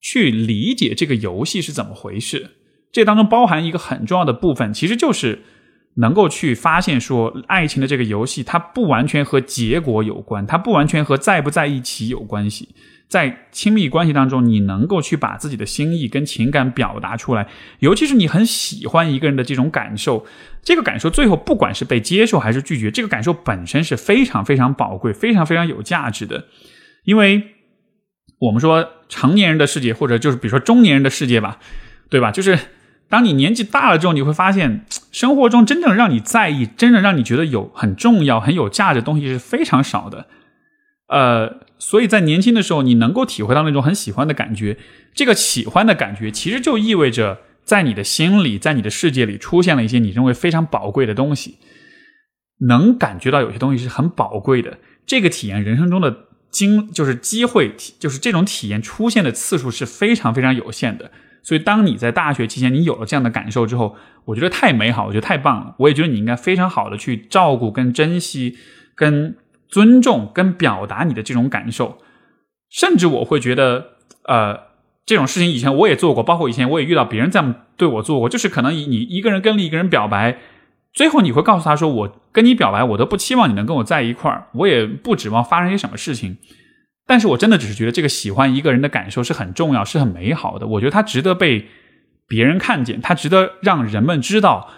[0.01, 2.51] 去理解这个游戏是怎么回事。
[2.93, 5.41] 这当中包含一个很重要的部分，其实就是。
[6.01, 12.69] 能够去发现说，爱情的这个游戏，它不完全和结果有关，它不完全和在不在一起有关系。
[13.09, 17.49] 在亲密关系当中，你能够去把自己的心意跟情感表达出来，
[17.81, 20.27] 尤其是你很喜欢一个人的这种感受，
[20.63, 26.45] 这个感受最后不管是被接受还是拒绝，这个感受本身是非常非常宝贵、非常非常有价值的。
[27.05, 27.43] 因为
[28.39, 31.59] 我们说成年人的世界，或者就是比如说中年人的世界吧，
[32.09, 32.31] 对吧？
[32.31, 32.57] 就是。
[33.09, 40.27] 当你年纪大了之后，你会发现，生活中真正让你在意、真正让你觉得有很重要、很有价值的东西是非常少的。
[41.09, 44.77] 呃，所以在年轻的时候，你能够体会到那种很喜欢的感觉，
[45.15, 51.59] 这个喜欢的感觉，其实就意味着在你的心里、在你的世界里出现了一些你认为非常宝贵的东西。
[52.69, 61.11] 能感觉到有些东西是很宝贵的，这个体验人生中的经就是机会，就是这种体验出现的次数是非常非常有限的。
[61.49, 65.75] 所以，当你在大学期间你有了这样的感受之后，我觉得太美好，我觉得太棒了。
[65.79, 68.59] 我也觉得你应该非常好的去照顾、跟珍惜、
[68.95, 69.35] 跟
[69.67, 71.97] 尊重、跟表达你的这种感受。
[72.69, 73.93] 甚至我会觉得，
[74.25, 74.61] 呃，
[75.07, 80.39] 这种事情以前我也做过，包括以前我也遇到别人这样对我做过，就是可能你一个人跟另一个人表白，
[80.93, 86.37] 最后你会告诉他说：“我跟你表白，我都不期望你能跟我在一块儿，我也不指望发生些什么事情。”
[87.09, 90.67] 但是我真的只是觉得这个喜欢一个人的感受是很重要，是很美好的。
[90.67, 91.67] 我觉得它值得被
[92.27, 94.69] 别人看见，它值得让人们知道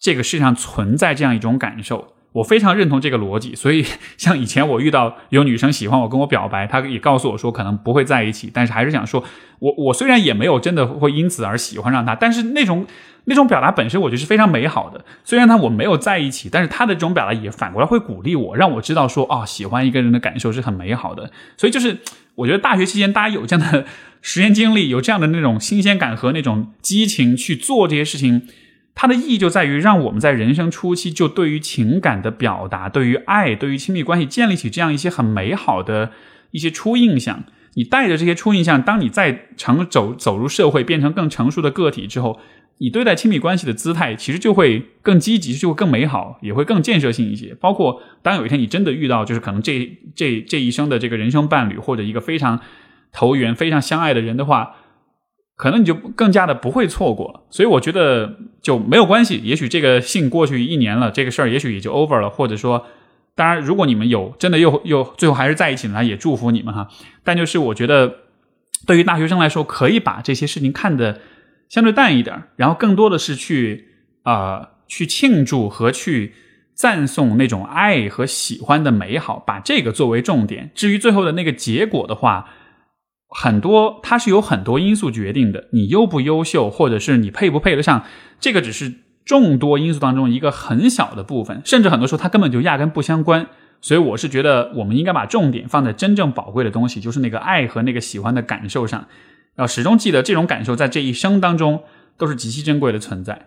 [0.00, 2.14] 这个世界上存在这样一种感受。
[2.32, 3.54] 我非常认同这个逻辑。
[3.54, 3.84] 所以，
[4.16, 9.24] 像以前我遇到有女生喜欢我，跟我表白，她也告诉我说可能不会在一起，但是还是想说，
[9.58, 12.86] 我我虽然也没有真的会因此而喜欢上她，但是那种。
[13.24, 21.30] 那种表达本身我觉得是非常美好的，虽然他我没有在一起，但是他的这种表达也反过来会鼓励我，让我知道说啊，喜欢一个人的感受是很美好的。
[21.58, 21.98] 所以就是
[22.36, 23.84] 我觉得大学期间大家有这样的
[24.22, 28.48] 实验经历，有这样的那种新鲜感和那种激情去做这些事情，
[28.94, 36.12] 它的意义就在于让我们在人生初期就对于情感的表达、对于爱、对于亲密关系建立起这样一些很美好的
[36.50, 37.44] 一些初印象。
[37.74, 42.40] 你带着这些初印象，当你再成走走入社会，变成更成熟的个体之后。
[42.82, 47.54] 你对待亲密关系的姿态，其实就会更积极，就会更美好，也会更建设性一些。
[47.60, 52.58] 包括当有一天你真的遇到，就是可能这这这一生的这个人生伴侣，或者一个非常
[53.12, 54.76] 投缘、非常相爱的人的话，
[55.60, 57.44] 可能你就更加的不会错过。
[57.50, 59.40] 所以我觉得就没有关系。
[59.44, 62.30] 也许这个信过去一年了，这个事儿也许也就 over 了。
[62.30, 62.86] 或者说，
[63.34, 66.88] 当然，如果你们有真的又又最后还是在一起了，也祝福你们哈。
[67.22, 68.14] 但就是我觉得，
[68.86, 71.20] 对于大学生来说，可以把这些事情看得。
[71.70, 73.86] 相对淡一点，然后更多的是去
[74.24, 76.34] 啊去庆祝和去
[76.74, 80.72] 赞颂那种爱和喜欢的美好，把这个作为重点。
[80.74, 82.48] 至于最后的那个结果的话，
[83.30, 85.68] 很多它是有很多因素决定的。
[85.72, 88.04] 你优不优秀，或者是你配不配得上，
[88.40, 88.92] 这个只是
[89.24, 93.46] 众多因素当中一个很小的部分，甚至很多时候它根本就压根不相关。
[93.80, 99.06] 所以我是觉得，我们应该把重点放在真正宝贵的东西，就是那个爱和那个喜欢的感受上。
[99.56, 101.82] 要始终记得，这种感受在这一生当中
[102.18, 103.46] 都是极其珍贵的存在。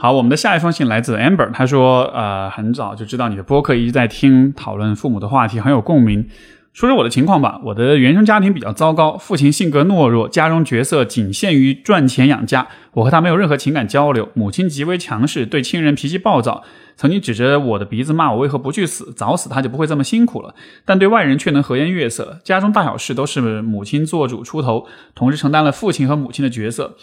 [0.00, 6.24] 好，我们的下一封信来自 Amber，他说：“呃，很早就知道你的播客一直在听，讨论父母的话题很有共鸣。
[6.72, 14.28] 说说我的情况吧，我的原生家庭比较糟糕，父亲性格懦弱，家中角色仅限于赚钱养家，我和他没有任何情感交流。
[14.34, 16.62] 母亲极为强势，对亲人脾气暴躁，
[16.94, 20.54] 曾经指着我的鼻子骂我为何不去死，早死他就不会这么辛苦了。
[20.84, 26.94] 但对外人却能和颜悦色，家中大小事都是母亲做主出头，同时承担了父亲和母亲的角色。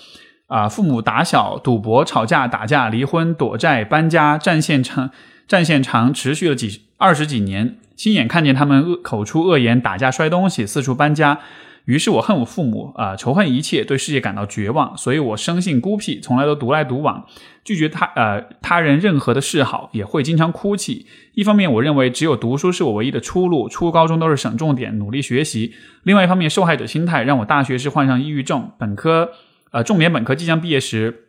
[0.47, 5.10] 啊，父母打小赌博、吵架、打架、离婚、躲债、搬家，战线长，
[5.47, 7.77] 战线长，持续了几二十几年。
[7.95, 11.39] 亲眼看见他们恶口出恶言、打架、摔东西、四处搬家，
[11.86, 14.95] 于是我恨我父母啊，仇恨一切，对世界感到绝望。
[14.97, 17.25] 所以我生性孤僻，从来都独来独往，
[17.63, 21.08] 拒绝他呃他人任何的示好，也会经常哭泣。
[21.34, 25.71] 一方面，我认为只有读书是我唯一的出路，初高中都是省重点，努力学习；
[26.03, 29.31] 另外一方面，受害者心态让我大学时患上抑郁症，本科
[29.75, 31.21] 呃重点本科即将毕业时。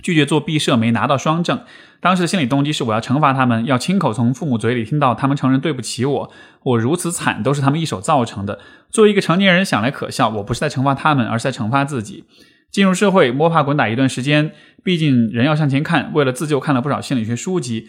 [0.00, 1.60] 拒绝做毕设，没拿到双证。
[2.00, 8.60] 当时的心理动机是我要惩罚他们，要亲口从父母嘴里听到他们承认对不起我，我如此惨都是他们一手造成的。
[8.90, 12.26] 作为一个成年人，想来可笑，我不是在惩罚他们，而是在惩罚自己。
[12.70, 14.52] 进入社会摸爬滚打一段时间，
[14.84, 16.12] 毕竟人要向前看。
[16.14, 17.88] 为了自救，看了不少心理学书籍。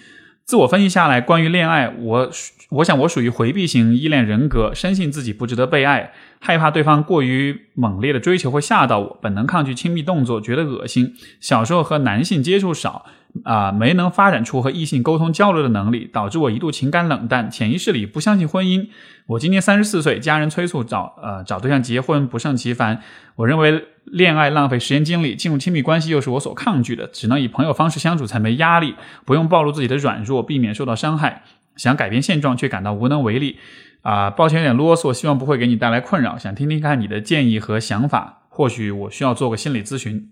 [0.50, 2.32] 自我分析下来，关于恋爱，我
[2.70, 11.14] 我想我属于回避型依恋人格，深信自己不值得被爱，害怕对方过于猛烈的追求会吓到我，本能抗拒亲密动作，觉得恶心。
[11.40, 13.06] 小时候和男性接触少。
[13.44, 18.88] 啊，没能发展出和异性沟通交流的能力，导致我一度情感冷淡，潜意识里不相信婚姻。
[19.28, 23.02] 我今年三十四岁，家人催促找呃找对象结婚不胜其烦。
[23.36, 31.44] 我认为恋爱浪费时间精力，进入亲密关系又是我所抗拒的，只能以朋友方式相处才没压力，不用暴露自己的软弱，避免受到伤害。
[31.76, 33.58] 想改变现状却感到无能为力。
[34.02, 36.38] 啊，抱歉有点啰嗦，希望不会给你带来困扰。
[36.38, 40.30] 想听听看你的建议和想法，或许我需要做个心理咨询。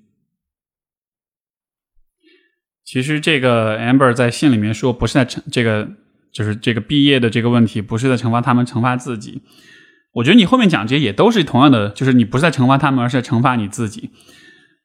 [2.88, 5.89] 其实这个 Amber 在信里面说，不是在惩这个，
[6.32, 9.41] 就是这个毕业的这个问题，不是在惩罚他们，惩罚自己。
[10.13, 14.12] 我觉得你后面讲这些也都是同样的，就是你不是在惩罚他们，而是在惩罚你自己。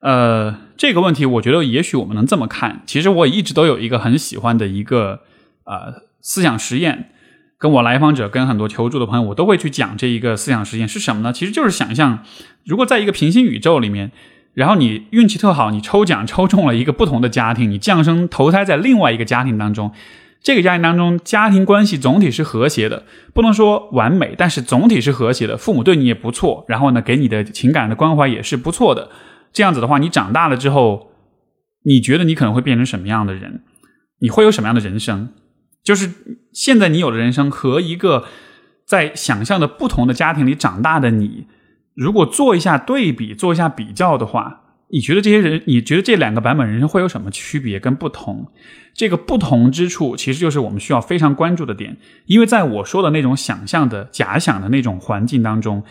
[0.00, 2.82] 呃，这个问题，我觉得也许我们能这么看。
[2.86, 5.20] 其实我一直都有一个很喜欢的一个
[5.64, 7.12] 呃思想实验，
[7.56, 11.32] 跟我来访者、跟很多求助的朋友，我都会去讲这一个思想实验是什么呢？
[11.32, 12.24] 其实就是想象，
[12.64, 14.10] 如果在一个平行宇宙里面。
[14.54, 19.92] 然后你运气特好，你抽奖抽中了一个不同的家庭，你降生投胎在另外一个家庭当中，
[20.42, 29.08] 这个家庭当中家庭关系总体是和谐的，不能说完美，但是总体是和谐的，父母对你也不错，然后呢给你的情感的关怀也是不错的。
[29.54, 31.12] 这样子的话，你长大了之后，
[31.84, 33.62] 你觉得你可能会变成什么样的人？
[34.20, 35.30] 你会有什么样的人生？
[35.82, 36.10] 就是
[36.52, 38.24] 现在你有的人生和一个
[38.86, 41.46] 在想象的不同的家庭里长大的你。
[41.94, 48.48] 如果做一下对比，做一下比较的话，你觉得这些人，你觉得这两个版本人生会有什么区别跟不同？
[48.94, 51.96] 这个不同之处，其实就是我们需要非常关注的点。
[52.26, 55.82] 因为在我说的那种想象的假想的那种环境当中，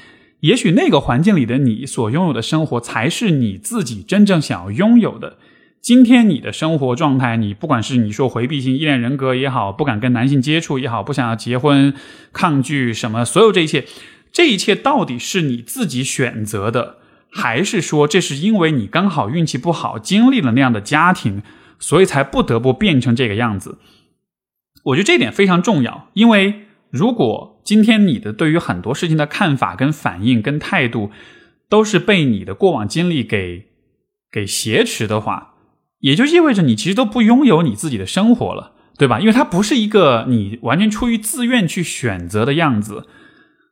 [0.41, 5.37] 也许那个环境里的你所拥有的生活，才是你自己真正想要拥有的。
[5.81, 11.93] 今天你的生活状态，你不管是你说回避性依恋人格也好，不敢跟男性接触也好，不想要结婚，
[12.31, 13.85] 抗拒什么，所有这一切。
[14.31, 16.97] 这一切到底是你自己选择的，
[17.29, 21.43] 还是说这是因为你刚好运气不好，经历了那样的家庭，
[21.79, 23.77] 所以才不得不变成这个样子？
[24.85, 31.11] 我觉得这点非常重要，因为如果今天你的对于很多事情的看法、跟反应、跟态度，
[31.69, 33.67] 都是被你的过往经历给
[34.31, 35.55] 给挟持的话，
[35.99, 39.19] 也就意味着你其实都不拥有你自己的生活了，对吧？
[39.19, 43.07] 因为它不是一个你完全出于自愿去选择的样子。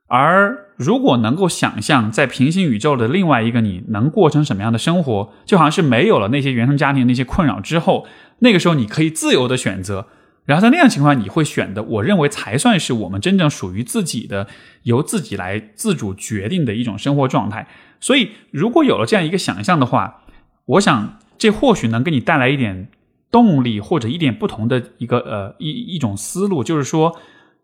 [0.10, 8.08] 而如果能够想象在平行宇宙的另外一个你能过成什么样的生活，就好像是没有了那些原生家庭那些困扰之后，
[8.40, 10.08] 那个时候你可以自由的选择。
[10.46, 14.48] 然后在那样情况，你会选的，我认为才算是我们真正属于自己的，
[14.82, 17.68] 由自己来自主决定的一种生活状态。
[18.00, 20.24] 所以，如果有了这样一个想象的话，
[20.66, 22.88] 我想这或许能给你带来一点
[23.30, 27.16] 动力，或者一点不同的一个呃一一种思路，就是说。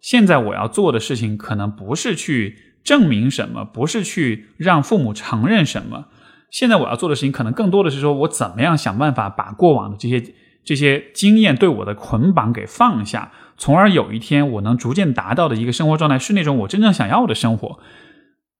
[0.06, 6.06] 现在我要做的事情，可能不是去证明什么，不是去让父母承认什么。
[6.52, 10.24] 现在我要做的事情，可能更多的是说我怎么样想办法把过往的这些
[10.63, 17.80] 这些经验对我的捆绑给放下，从而有一天我能逐渐达到的一个生活状态，是那种我真正想要的生活。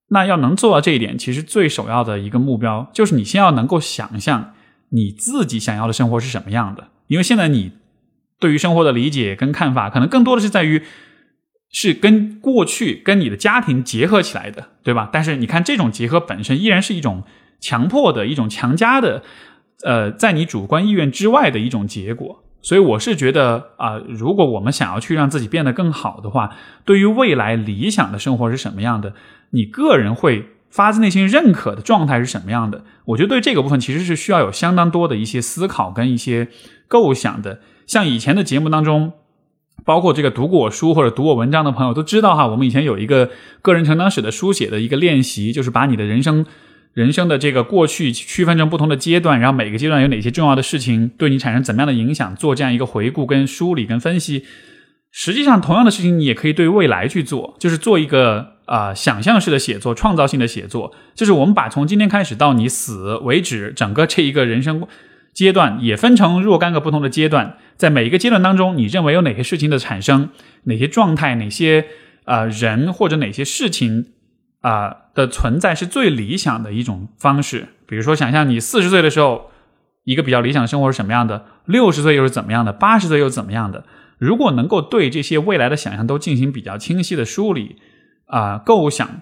[0.10, 4.54] 那要能做到这一点，其实最首要的一个目标，就是你先要能够想象
[4.90, 6.88] 你自己想要的生活是什么样的。
[7.06, 7.74] 因为现在你
[8.40, 10.82] 对于生活的理解跟看法，可能更多的是在于。
[11.78, 15.10] 是跟过去跟你的家庭结合起来的，对吧？
[15.12, 17.24] 但是你看，这种结合本身依然是一种
[17.60, 19.22] 强迫的一种强加的，
[19.84, 22.42] 呃，在你主观意愿之外的一种结果。
[22.62, 26.56] 所以我是觉得啊，如果我们想要去让自己变得更好的话，
[26.86, 29.14] 对于未来理想的生活是什么样的，
[29.50, 32.86] 你个人会发自内心认可的状态是什么样的？
[33.08, 36.48] 我觉得对这个部分其实是需要有相当多的一些思考跟一些
[36.88, 37.60] 构想的。
[37.86, 39.12] 像以前的节目当中，
[39.86, 43.30] 包括这个读过我书或者读我文章的朋友都知道哈，我们以前有一个
[43.62, 46.46] 个人成长史的书写的一个练习，就是把你的人生。
[46.94, 54.46] 人生的这个过去区分成不同的阶段，然后每个阶段有哪些重要的事情对你产生怎么样的影响，做这样一个回顾、跟梳理、跟分析。
[55.12, 60.94] 实际上，同样的事情你也可以对未来去做，就是做一个啊想象式的写作、创造性的写作。
[61.14, 64.88] 就是我们把从今天开始到你死为止，整个这一个人生
[65.36, 70.30] 阶段也分成若干个不同的阶段，在每一个阶段当中，你认为有哪些事情的产生，
[70.64, 71.86] 哪些状态，哪些
[72.24, 74.08] 啊人或者哪些事情。
[74.62, 77.68] 啊的存在是最理想的一种方式。
[77.86, 79.52] 比如说，想象你四十岁的时候，
[80.06, 83.86] 一个比较理想的生活是什么样的；六十岁又是怎么样的；八十岁又怎么样的？
[84.18, 87.76] 如果能够对这些未来的想象都进行比较清晰的梳理
[88.26, 89.22] 啊，构想，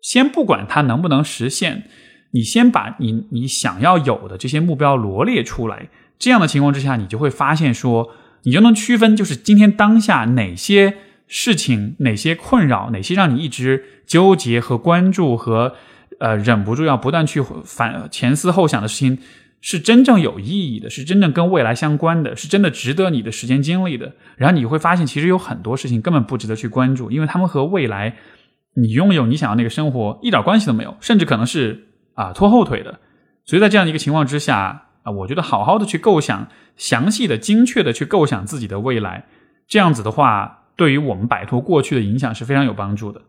[0.00, 1.88] 先不管它能不能实现，
[2.36, 5.88] 你先把你你想要有的这些目标罗列出来。
[6.18, 8.10] 这样的情况之下，你就会发现说，
[8.42, 10.98] 你就能区分，就是今天当下哪些。
[11.28, 15.74] 事情哪些困扰，哪些让你一直纠结和关注和
[16.20, 19.18] 呃忍不住要不断去反前思后想的事情，
[19.60, 24.12] 是真正有意义的，是真正跟未来相关的，是真的值得你的时间精力的。
[24.36, 28.14] 然后你会发现，其实有很多事情根本不值得去关注，因为他们和未来
[28.76, 31.85] 你拥有你想要那个生活一点关系都没有，甚至可能是
[32.16, 32.98] 啊拖后腿的。
[33.44, 39.24] 所以在这样的一个情况之下啊，我觉得好好的去构想，详细的、精确的去构想自己的未来，
[39.68, 40.64] 这样子的话。
[40.78, 43.22] 对于我们摆脱过去的影响是非常有帮助的。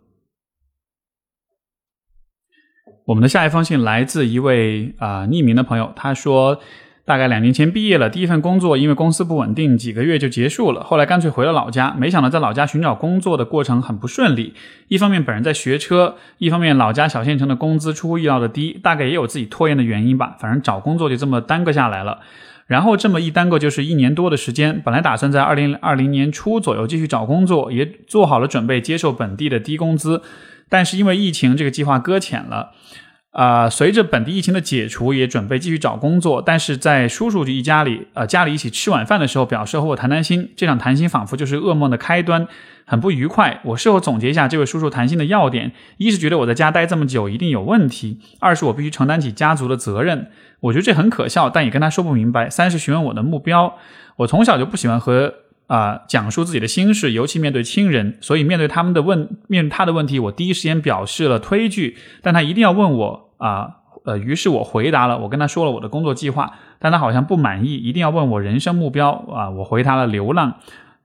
[3.06, 6.60] 我们的下一封信来自一位啊匿名的朋友，他说，
[7.08, 11.96] 大概两年前毕业了，第一份工作因为公司不稳定，几个月就结束了，后来干脆回了老家。
[11.98, 14.54] 没想到在老家寻找工作的过程很不顺利，
[14.90, 20.36] 一方面本人在学车，一方面老家小县城的工资出乎意料的低，大概也有自己拖延的原因吧。
[20.38, 22.20] 反正找工作就这么耽搁下来了。
[22.66, 30.22] 然后这么一耽搁就是一年多的时间，本来打算在二零二零年初左右继续找工作，也做好了准备接受本地的低工资，
[30.68, 32.72] 但是因为疫情，这个计划搁浅了。
[33.38, 40.50] 啊，随着本地疫情的解除，也准备继续找工作，但是在叔叔一家里，呃，家里一起吃晚饭的时候，表示和我谈谈心。
[40.56, 42.48] 这场谈心仿佛就是噩梦的开端，
[42.86, 43.62] 很不愉快。
[43.64, 50.32] 我事后总结一下这位叔叔谈心的要点：一是觉得我在家待这么久一定有问题；二是我必须承担起家族的责任。
[50.62, 52.50] 我觉得这很可笑，但也跟他说不明白。
[52.50, 53.76] 三是询问我的目标。
[54.16, 55.36] 我从小就不喜欢和
[55.68, 61.96] 啊讲述自己的心事，尤其面对亲人，所以面对他们的问，面他的问题，我第一时间表示了推拒。
[62.24, 63.27] 但他一定要问我。
[63.38, 69.50] 啊，呃，于是我回答了，我跟他说了我的工作计划，但他好像不满意，一定要问我人生目标啊。
[69.50, 70.56] 我回答了流浪，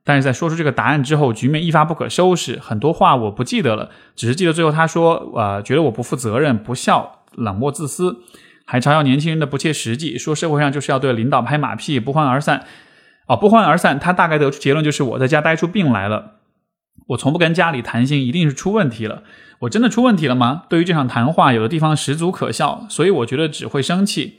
[0.04, 8.18] 但是在说出这个答案之后，局面一发不可收拾，很多话我不记得了，只是记得最后他说，呃，觉得我不负责任、不孝、冷漠、自私，
[8.66, 12.64] 还嘲笑年轻人的不切实际，说社会上就是要对领导拍马屁，不欢而散。
[13.26, 16.32] 哦，不欢而散，他大概得出结论就是我在家待出病来了。
[17.08, 19.22] 我从不跟家里谈心，一定是出问题了。
[19.62, 20.64] 我真的出问题了吗？
[20.68, 24.38] 对于这场谈话，有的地方十足可笑，所以我觉得只会生气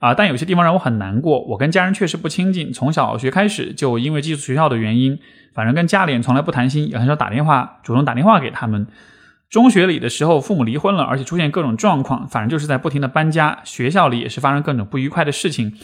[0.00, 0.12] 啊。
[0.12, 1.40] 但有些地方让我很难过。
[1.44, 5.18] 我跟家人确实不亲近，从小学开始就因为寄宿学校的原因，
[5.54, 8.88] 反正跟家里人从来不谈心，也很少打电话，主动打电话给他们。
[9.48, 13.60] 中学里的时候，父母离婚了，而且出现各种状况，反正就是在不停的搬家。
[13.62, 15.74] 学校里也是发生各种不愉快的事情。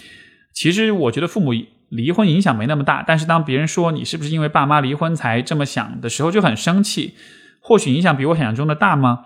[0.53, 1.53] 其实我觉得父母
[1.89, 7.15] 离婚影响没那么大，但是当别人说你是不是因为爸妈离婚才这么想的时候，就很生气。
[7.63, 9.25] 或许影响比我想象中的大吗？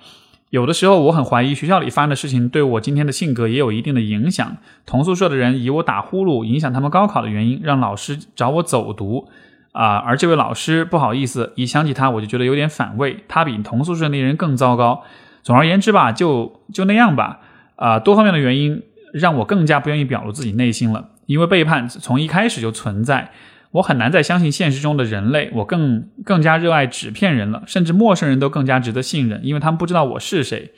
[0.50, 4.56] 有的时候我很怀疑学校里发生的事情对我今天的性格也有一定的影响。
[4.86, 9.26] 同宿舍的人以我打呼噜影响他们高考的原因，让老师找我走读
[9.72, 9.96] 啊。
[9.96, 13.24] 而这位老师不好意思，一想起他我就觉得有点反胃。
[13.26, 15.02] 他比同宿舍那人更糟糕。
[15.42, 17.40] 总而言之吧，就就那样吧。
[17.74, 18.82] 啊，多方面的原因
[19.12, 23.32] 让我更加不愿意表露自己内心了，因为背叛从一开始就存在。
[23.72, 30.72] 我很难再相信现实中的人类，我更更加热爱纸片人了，甚至陌生人都更加值得信任，因为他们不知道我是谁。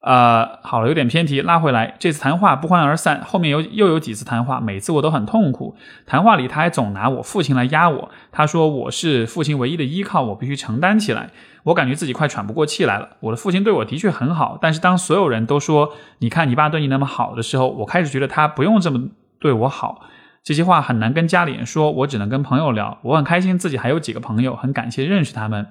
[0.00, 1.94] 啊，好了，有点偏题，拉回来。
[1.98, 5.76] 这次谈话不欢而散，后面有又有几次谈话，每次我都很痛苦。
[6.06, 11.28] 谈话里他还总拿我父亲来压我，他说我是父亲唯一的依靠，我必须承担起来。
[11.64, 13.10] 我感觉自己快喘不过气来了。
[13.20, 19.08] 我的父亲对我的确很好，但是当所有人都说你看你爸对你那么好的时候，我开始觉得他不用这么
[19.38, 20.00] 对我好。
[20.42, 22.98] 这些话很难跟家里人说，我只能跟朋友聊。
[23.02, 25.66] 我很开心自己还有几个朋友，很感谢认识他们，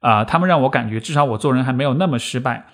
[0.00, 2.66] 啊，他们让我感觉至少我做人还没有那么失败。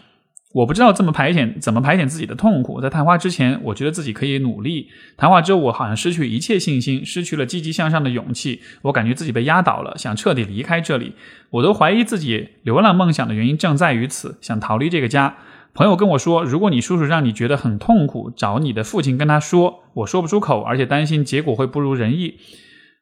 [0.54, 2.82] 我不知道这么排遣，怎么排遣自己的痛苦。
[2.82, 8.60] 在谈话之前，我觉得自己可以努力；谈话之后，我好像失去一切信心，失去了积极向上的勇气。
[8.82, 11.14] 我感觉自己被压倒了，想彻底离开这里。
[11.48, 15.34] 我都怀疑自己流浪梦想的原因正在于此，想逃离这个家。
[15.74, 19.84] 朋友跟我说，如果你叔叔让你觉得很痛苦，找你的父亲跟他说。
[19.94, 22.36] 我说不出口，而且担心结果会不如人意。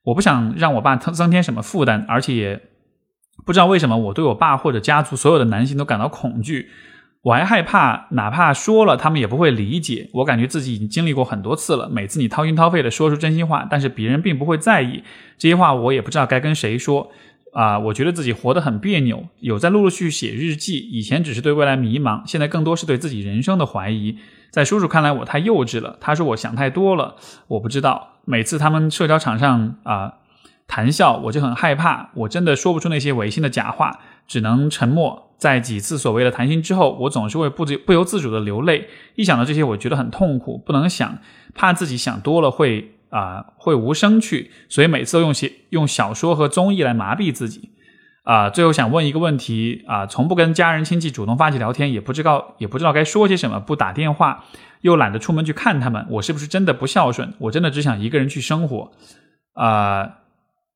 [0.04, 2.62] 我不想让我爸增增添什么负担，而且也
[3.44, 6.68] 不知道为什么我对我爸或者家族所有的男性都感到恐惧。
[7.22, 10.08] 我还害怕，哪怕说了，他们也不会理解。
[10.14, 11.88] 我感觉自己已经经历过很多次了。
[11.90, 15.02] 每次你掏心掏肺的说出真心话，但是别人并不会在意
[15.36, 17.10] 这些话，我也不知道该跟谁说。
[17.52, 19.26] 啊，我觉得自己活得很别扭。
[19.40, 24.18] 有在陆陆续续写日记，以前只是对未来迷茫，现在更多是对自己人生的怀疑。
[24.50, 25.96] 在叔叔看来，我太幼稚了。
[26.00, 27.16] 他说我想太多了。
[27.48, 30.14] 我不知道，每次他们社交场上啊
[30.66, 32.10] 谈笑，我就很害怕。
[32.14, 35.30] 我真的说不出那些违心的假话，只能沉默。
[35.36, 38.88] 在几次所谓的谈心之后，我总是会不不由自主的流泪。
[39.14, 41.18] 一想到这些，我觉得很痛苦，不能想，
[41.54, 47.70] 怕自己想多了会啊会无声去，所以每次都用写用小说和综艺来麻痹自己。
[48.22, 54.44] 啊，最后想问一个问题啊，从不跟家人亲戚主动发起聊天，也不知道也不知道该说些什么，不打电话，
[54.82, 57.32] 又懒得出门去看他们，我是不是真的不孝顺？
[57.38, 58.92] 我真的只想一个人去生活。
[59.54, 60.18] 啊，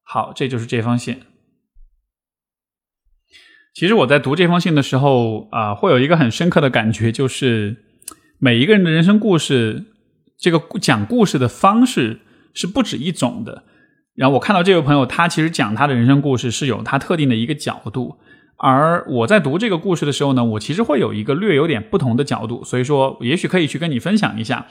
[0.03, 1.21] 好，这就是这封信。
[3.75, 7.77] 其实我在读这封信的时候啊，会有一个很深刻的感觉，就是
[8.39, 9.85] 每一个人的人生故事，
[10.39, 12.21] 这个讲故事的方式
[12.53, 13.65] 是不止一种的。
[14.15, 18.17] 然后我看到这位朋友，他其实讲他的人生故事是有他特定的一个角度，
[18.57, 24.67] 而我在读这个故事的时候呢，我其实会有一个略有点不同的角度，所以说也许可以去跟你分享一下。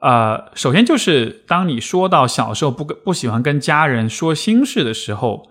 [0.00, 5.48] 呃，首先就是当你说到小时候不跟不喜欢跟家人说心事的时候。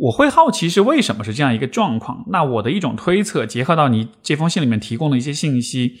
[0.00, 2.24] 我会好奇是为什么是这样一个状况。
[2.28, 5.96] 那我的一种推测，结合到你这封信里面提供的一些信息，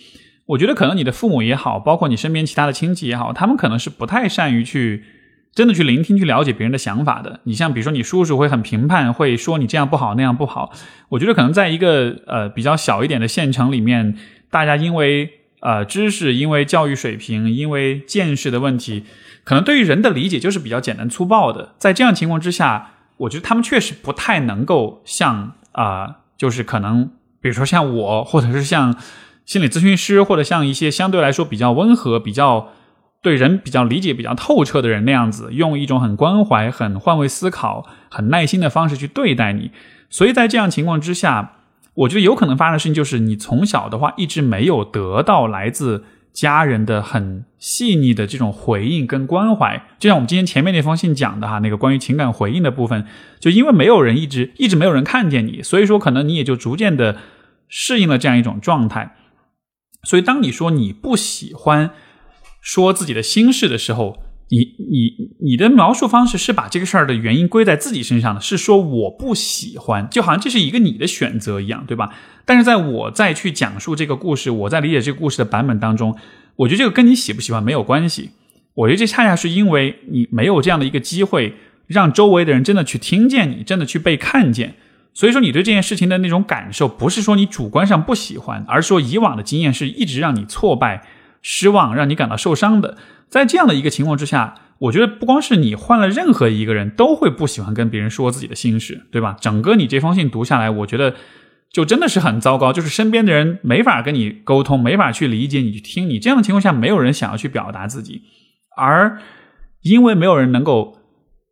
[0.46, 5.04] 我觉得可能你的父母也好，包括你身边其他的亲戚也好，他们可能是不太善于去
[5.54, 7.40] 真的去聆听、去了解别人的想法的。
[7.44, 10.72] 你像比如说你叔叔会很评判，会说你这样不好那样不好。
[11.10, 14.16] 我觉得可能在一个呃比较小一点的县城里面，
[14.50, 15.30] 大家因为
[15.60, 19.04] 呃知识、因为教育水平、因为见识的问题，
[19.44, 21.74] 可能对于人的理解就是比较简单粗暴的。
[21.78, 22.88] 在这样情况之下。
[23.18, 27.08] 我觉得他们确实不太能够像啊，就是可能，
[27.40, 28.96] 比如说像我，或者是像
[29.44, 32.68] 心理咨询师，或者像一些相对来说比较温和、比较
[33.20, 39.70] 对人比较理解、比较透彻的人那样子，用一种很关怀、很换位思考、很耐心的方式去对待你。
[40.08, 41.56] 所以在这样情况之下，
[41.94, 46.04] 我觉得有可能发生的事情就是，你从小的话一直没有得到来自。
[46.32, 53.04] 家人的很细腻的这种回应跟关怀，就像我们今天前面那封信讲的哈，那个关于情感回应的部分，
[53.38, 57.18] 就因为没有人一直一直没有人看见你，所以说可能你也就逐渐的
[57.68, 59.14] 适应了这样一种状态。
[60.02, 61.90] 所以当你说你不喜欢
[62.60, 64.58] 说自己的心事的时候，你
[64.90, 72.12] 你你的描述方式是把这个事儿的原因归在自己身上的，是说我不喜欢，就好像这是一个你的选择一样，对吧？
[72.44, 76.16] 但是在我再去讲述这个故事，我在理解这个故事的版本当中，
[76.56, 78.30] 我觉得这个跟你喜不喜欢没有关系。
[78.74, 81.54] 我觉得这恰恰是因为你没有这样的一个机会，
[81.86, 84.74] 让周围的人真的去听见你，真的去被看见。
[85.14, 91.06] 所以说，你对这件事情的那种感受，不是说你主观上不喜欢，而是说以往的经验是一直让你挫败、
[91.42, 92.96] 失望，让你感到受伤的。
[93.28, 99.36] 在这样的一个情况之下，我觉得不光是你换了任何一个人都会不喜欢跟别人说自己的心事，对吧？
[99.40, 101.14] 整个你这封信读下来，我觉得
[101.70, 106.18] 就真的是很糟糕，就是身边的人没法跟你沟通，没法去理解你，去听你。
[106.18, 108.22] 这样的情况下，没有人想要去表达自己，
[108.76, 109.18] 而
[109.82, 110.98] 因为没有人能够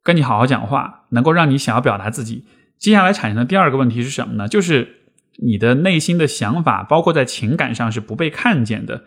[0.02, 2.44] 跟你好好讲话，能够让你想要表达自己，
[2.80, 4.48] 接下来产生的第二个问题是什么呢？
[4.48, 4.96] 就是
[5.36, 9.04] 你的内心的想法，包括在情感上是不被看见的。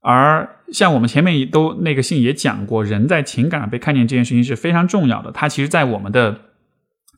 [0.00, 5.32] 而像我们前面都那个信也讲过，人在情感上被看见这件事情是非常重要的。
[5.32, 6.42] 它其实，在我们的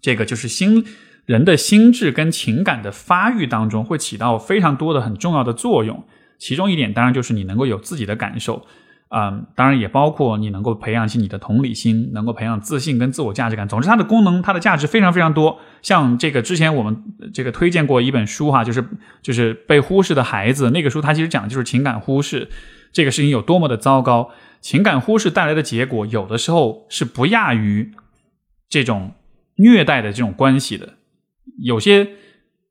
[0.00, 0.86] 这个就是心
[1.26, 6.04] 人的心智跟情感的发育当中，会起到非常多的很重要的作用。
[6.38, 8.64] 其中一点，当然就是你能够有自己的感受，
[9.10, 13.66] 嗯，当然也包括你能够培养起你的同理心，能够培养自信跟自我价值感。
[13.66, 15.58] 总之，它的功能、它的价值非常非常多。
[15.80, 18.84] 像这个之前我们这个推荐过一本书哈，就是
[19.22, 22.48] 就是被忽视的孩子那个书，它其实讲的就是情感忽视。
[22.92, 24.30] 这个事情有多么的糟糕，
[24.60, 27.92] 情感忽视带来的结果，有的时候是不亚于
[28.68, 29.12] 这种
[29.56, 30.94] 虐待的这种关系的。
[31.62, 32.08] 有些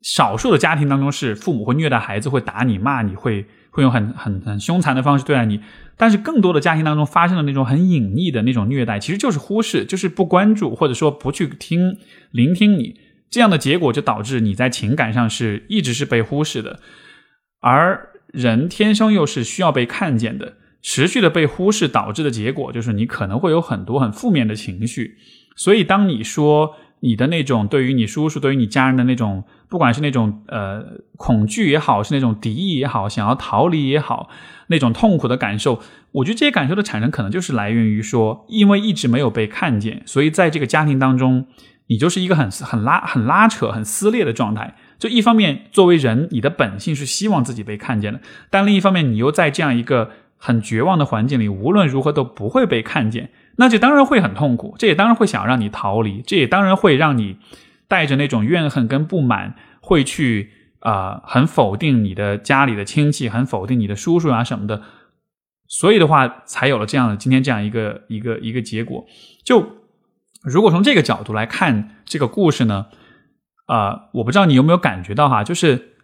[0.02, 3.46] 少数的家庭当中，是父母会虐待孩子，会打你、骂你，会
[3.78, 5.62] 会用很很很凶残的方式对待你。
[5.96, 11.98] 但是更多的家庭当中发生的那种很隐匿的那种虐待，其实就是忽视，就是不关注，或者说不去听、
[12.32, 13.00] 聆听你。
[13.30, 16.80] 这样的结果就导致你在情感上是一直是被忽视的。
[17.62, 25.18] 而人天生又是需要被看见的，持续的被忽视导致的结果就是你可能会有很多很负面的情绪。
[25.56, 30.84] 所以，当你说你的那种对于你叔叔、对于你家人的那种，不管是那种呃
[31.16, 34.30] 恐惧也好，是那种敌意也好，想要逃离也好，
[34.68, 35.80] 那种痛苦的感受，
[36.12, 41.46] 我觉得这些感受的产生可能就是来源于说，因为一直没有被看见，所以在这个家庭当中，
[41.88, 44.76] 你就是一个很很拉、很拉扯、很撕裂的状态。
[44.98, 48.20] 就一方面，作为人，你的本性是希望自己被看见的；
[48.50, 54.76] 但另一方面，你又在这样一个很绝望的环境里，无论如何都不会被看见，那这当然会很痛苦。
[54.80, 57.38] 这也当然会想让你逃离，这也当然会让你
[57.88, 64.82] 带着那种怨恨跟不满，会去啊，很否定你的家里的亲戚，很否定你的叔叔啊什么的。
[65.68, 69.06] 所以的话，才有了这样的今天这样一个一个一个结果。
[69.44, 69.74] 就
[70.44, 72.86] 如果从这个角度来看这个故事呢？
[73.66, 75.96] 啊，我不知道你有没有感觉到哈，就是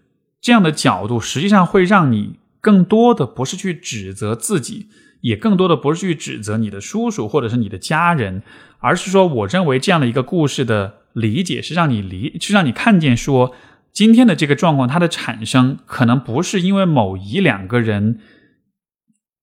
[0.41, 4.89] 这样的角度，实际上会让你更多的不是去指责自己，
[5.23, 8.43] 也更多的不是去指责你的叔叔或者是你的家人，
[8.79, 13.55] 而是说，我认为这样的一个故事的理解是让你理，是让你看见说，
[13.93, 18.19] 今天的这个状况它的产生，可能不是因为某一两个人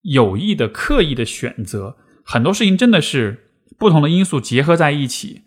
[0.03, 5.45] 有意的刻意的选择，很多事情真的是不同的因素结合在一起，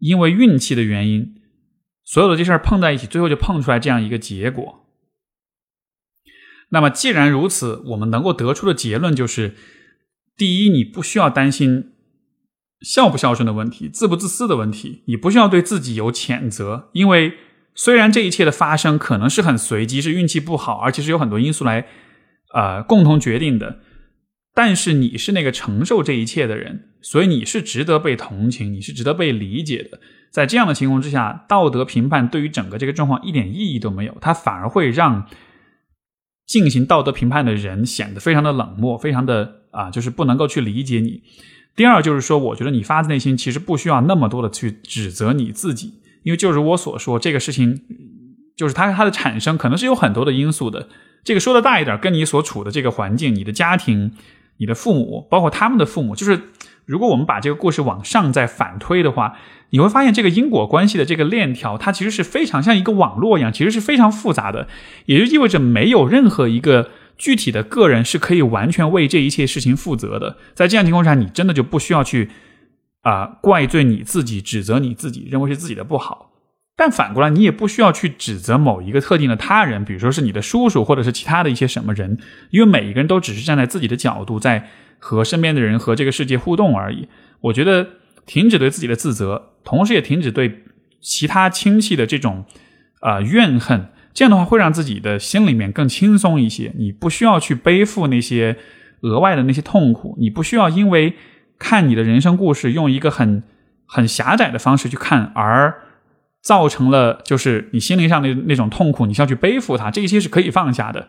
[0.00, 1.36] 因为运气的原因。
[2.02, 4.83] 所有的这事儿碰在一起，最后就碰出来这样一个结果。
[6.74, 9.54] 那么，既然如此，我们能够得出的结论就是：
[10.36, 11.92] 第一，你不需要担心
[12.80, 17.34] 孝不孝顺的问题、自不自私的问题，你不需要对自己有谴责，因为
[17.74, 21.86] 虽然这一切的发生可能是很随机，是运气不好，而且是有很多因素来
[22.52, 23.80] 呃共同决定的。
[24.56, 29.98] 但是你是那个承受这一切的人，所以你是值得被同情，你是值得被理解的。
[30.30, 35.26] 在这样的情况之下，道德评判对于整个这个状况一点意义都没有，它反而会让
[36.46, 41.22] 进行道德评判的人显得非常的冷漠，非常的啊，就是不能够去理解你。
[41.76, 47.82] 第二就是说，我觉得你发自内心其实不需要那么多的去指责你自己，因为就如我所说，这个事情
[48.56, 50.88] 就是它它的产生可能是有很多的因素的。
[51.24, 54.12] 这个说的大一点，跟你所处的这个环境、你的家庭。
[54.56, 56.40] 你的父母，包括他们的父母，就是
[56.86, 59.36] 如果我们把这个故事往上再反推的话，
[59.70, 64.68] 你会发现这个因果关系的这个链条，它其实是非常像一个网络一样，其实是非常复杂的。
[65.06, 70.36] 也就意味着没有任何一个具体的个人是可以完全为这一切事情负责的。
[70.54, 72.30] 在这样情况下，你真的就不需要去
[73.02, 76.32] 啊怪罪你自己，指责你自己，认为是自己的不好。
[76.76, 82.18] 但反过来，你也不需要去指责某一个特定的他人，比如说是你的叔叔，或者是其他的一些什么人，
[82.50, 84.68] 因为每一个人都只是站在自己的角度，在
[84.98, 87.08] 和身边的人和这个世界互动而已。
[87.40, 87.86] 我觉得
[88.26, 90.64] 停止对自己的自责，同时也停止对
[91.00, 92.44] 其他亲戚的这种
[93.00, 96.72] 啊怨恨，这样的话会让自己的心里面更轻松一些。
[96.76, 98.56] 你不需要去背负那些
[99.00, 101.14] 额外的那些痛苦，你不需要因为
[101.58, 103.42] 看你的人生故事用一个很
[103.86, 105.82] 很狭窄的方式去看而。
[106.44, 111.08] 造成了就是你心灵上的那种痛苦，你需要去背负它，这些是可以放下的。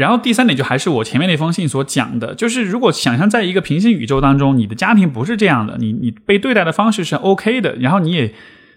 [0.00, 8.32] 然后第三点就还是我前面那封信所讲的，就是如果想象在一个平行宇宙当中，你的家庭不是这样的，你你被对待的方式是 OK 的，然后你也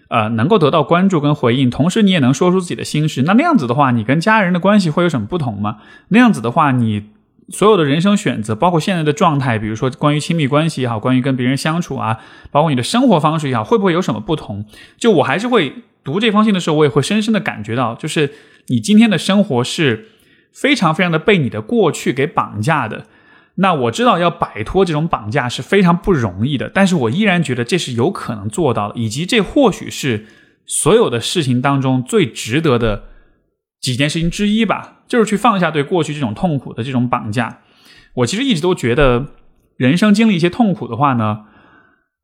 [0.08, 5.78] 呃能够得到关注跟回应，同时你也能说出自己的心事，那那样子的话，你跟家人的关系会有什么不同吗？
[6.08, 7.04] 那样子的话，你。
[7.50, 12.16] 所有的人生选择，包括现在的状态，比如说关于亲密关系也好，关于跟别人相处啊，
[12.50, 14.64] 包括你的生活方式也好，会不会有什么不同？
[14.96, 18.32] 就我还是会读这封信的时候，我也会深深的感觉到，就是
[18.68, 20.06] 你今天的生活是
[20.54, 23.06] 非常非常的被你的过去给绑架的。
[23.56, 30.26] 那我知道要摆脱这种绑架是非常不容易的，但是我依然觉得这是有可能做到的，以及这或许是
[30.66, 33.04] 所有的事情当中最值得的
[33.80, 35.02] 几件事情之一吧。
[35.06, 37.60] 就是去放下对过去这种痛苦的这种绑架。
[38.14, 39.26] 我其实一直都觉得，
[39.76, 41.42] 人生经历一些痛苦的话呢，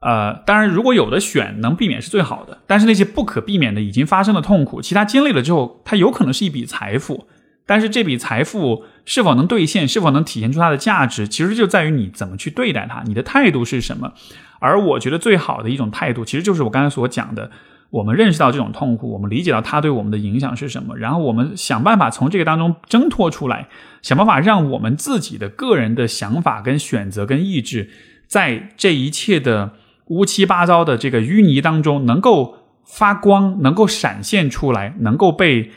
[0.01, 2.63] 呃，当然如果有的选，能避免是最好的。
[2.67, 7.27] 但是那些不可避免的已经发生的痛苦，其他经历了之后，它有可能是一笔财富。
[7.71, 14.13] 但是这笔财富是否能兑现，是否能体现出它的价值，其实就在于你怎么去对待它，你的态度是什么。
[14.59, 17.49] 而我觉得最好的一种态度，其实就是我刚才所讲的。
[17.91, 23.69] 我们认识到这种痛苦，我们理解到它对我们的影响是什么，然后我们想办法从这个当中挣脱出来，
[24.03, 27.91] 想办法让我们自己的个人的想法跟选择跟意志，
[28.29, 29.73] 在这一切的
[30.07, 35.71] 乌七八糟的这个淤泥当中能够发光，能够闪现出来，能够被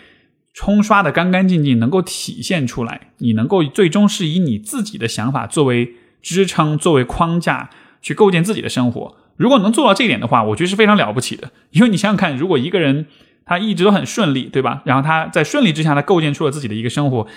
[0.53, 3.09] 冲刷的干干净净，能够体现出来。
[3.17, 7.69] 你能够最终是以你自己的想法作为支撑，作为框架
[8.01, 9.15] 去构建自己的生活。
[9.35, 11.51] 如果能做到这一点的话，我觉得是非常了不起的。
[11.71, 13.07] 因为你想想看，如果一个人
[13.45, 14.83] 他一直都很顺利，对吧？
[14.85, 17.27] 然后他在顺利之下，他构建出了自己的一个生活。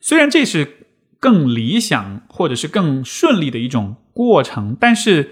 [0.00, 0.88] 虽然这是
[1.20, 5.30] 更理想或者是更顺利的一种过程，但是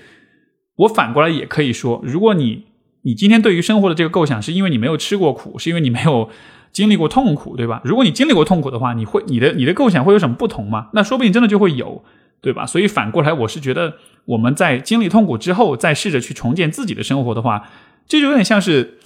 [0.76, 2.66] 我反过来也可以说，如果你
[3.02, 6.30] 你今天对于生活的这个构想，是因为你没有吃过苦，是因为你没有
[6.72, 7.80] 经历过痛苦，对吧？
[7.84, 10.88] 如果你经历过痛苦的话，你会你的你的构想会有什么不同吗？
[10.94, 12.04] 那说不定真的就会有。
[12.40, 12.66] 对吧？
[12.66, 17.68] 所以反过来，我是觉得我们在经历痛苦之后，再试着去重建自己的生活的话，
[18.08, 18.98] 这就有点像是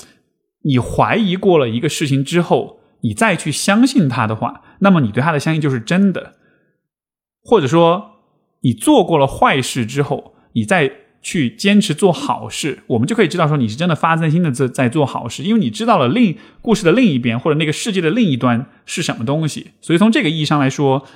[0.63, 6.37] 你怀疑过了一个事情之后，你再去相信它的话，那么你对它的相信就是真的。
[7.43, 8.13] 或者说，
[8.63, 10.91] 你做过了坏事之后，你再
[11.23, 19.69] 去坚持做好事，我们就可以知道说你是真的发自内心的在在做好事，因为你知道了另故事的另一边或者那个世界的另一端是什么东西。
[19.81, 21.07] 所以从这个意义上来说。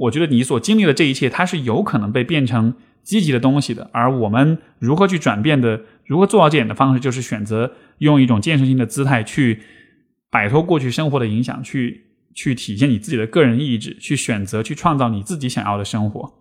[0.00, 3.90] 我觉得你所经历的这一切，它是有可能被变成积极的东西的。
[3.92, 9.60] 而我们如何去转变的，如何做到这点的方式，就是选择用一种建设性的姿态去
[10.30, 16.32] 摆脱过去生活的影响，去去体现你自己的个人意志，去选择去创造你自己想要的生活。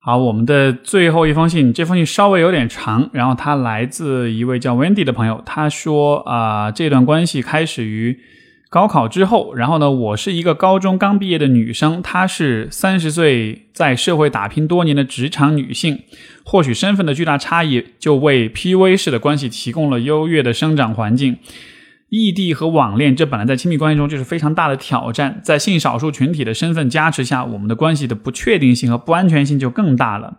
[0.00, 8.18] 好，我们的最后一封信，这封信稍微有点长，然后它来自一位叫 Wendy 的朋友，他说啊，这段关系开始于。
[8.70, 9.90] 高考之后，然后呢？
[9.90, 16.02] 我是一个高中刚毕业的女生，她是三十岁在社会打拼多年的职场女性。
[16.44, 21.38] 或许身份的巨大差异就为 P V 式的关系提供了优越的生长环境。
[22.08, 25.40] 异地和网恋，这本来在亲密关系中就是非常大的挑战。
[25.42, 30.38] 在性少数群体的身份加持下，我们的关系的不确定性和不安全性就更大了。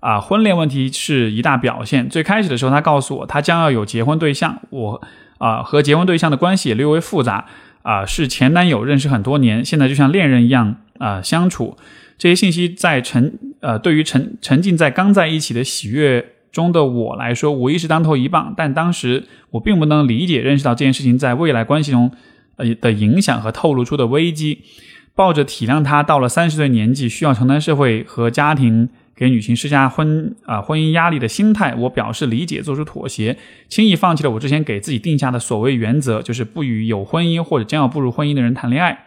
[0.00, 2.08] 啊，婚恋问题是一大表现。
[2.08, 5.02] 最开始的时候，他告诉我他将要有结婚对象，我。
[5.38, 7.46] 啊，和结婚对象的关系也略微复杂
[7.80, 11.78] 啊，是前男友认识很多年，现在就像恋人一样啊相处。
[12.18, 18.54] 这些信息在沉呃，对于沉沉浸在刚在一起的喜悦中的我来说，无疑是当头一棒。
[18.56, 22.10] 但当时我并不能理解、认识到这件事情在未来关系中
[22.56, 24.62] 呃的影响和透露出的危机。
[25.14, 28.88] 抱着体谅他到了三十岁年纪需要承担社会和家庭。
[29.16, 33.36] 给女性施加婚啊婚姻压力的心态，我表示理解，做出妥协，
[33.68, 39.04] 轻易放弃了我之前给自己定下的所谓原则，就是不与有婚姻或者将要步入婚姻的人谈恋爱。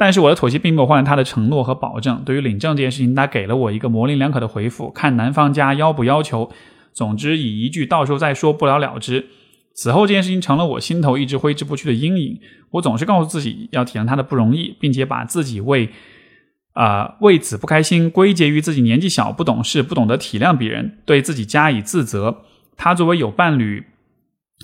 [0.00, 2.22] 但是我的妥协并没有换来他的承诺和保证。
[2.24, 6.50] 对于领证这件事情，他给了我一个模棱两可的回复，看男方家要不要求。
[6.94, 9.26] 总之以一句到时候再说不了了之。
[9.74, 12.40] 此后这件事情成了我心头一直挥之不去的阴影。
[12.70, 15.90] 我总是告诉自己要体谅他的不容易，并且把自己为。
[16.72, 22.38] 啊，为此不开心，归结于自己年纪小、不懂事、不懂得体谅别人，对自己加以自责。
[22.78, 23.84] 他作为有伴侣，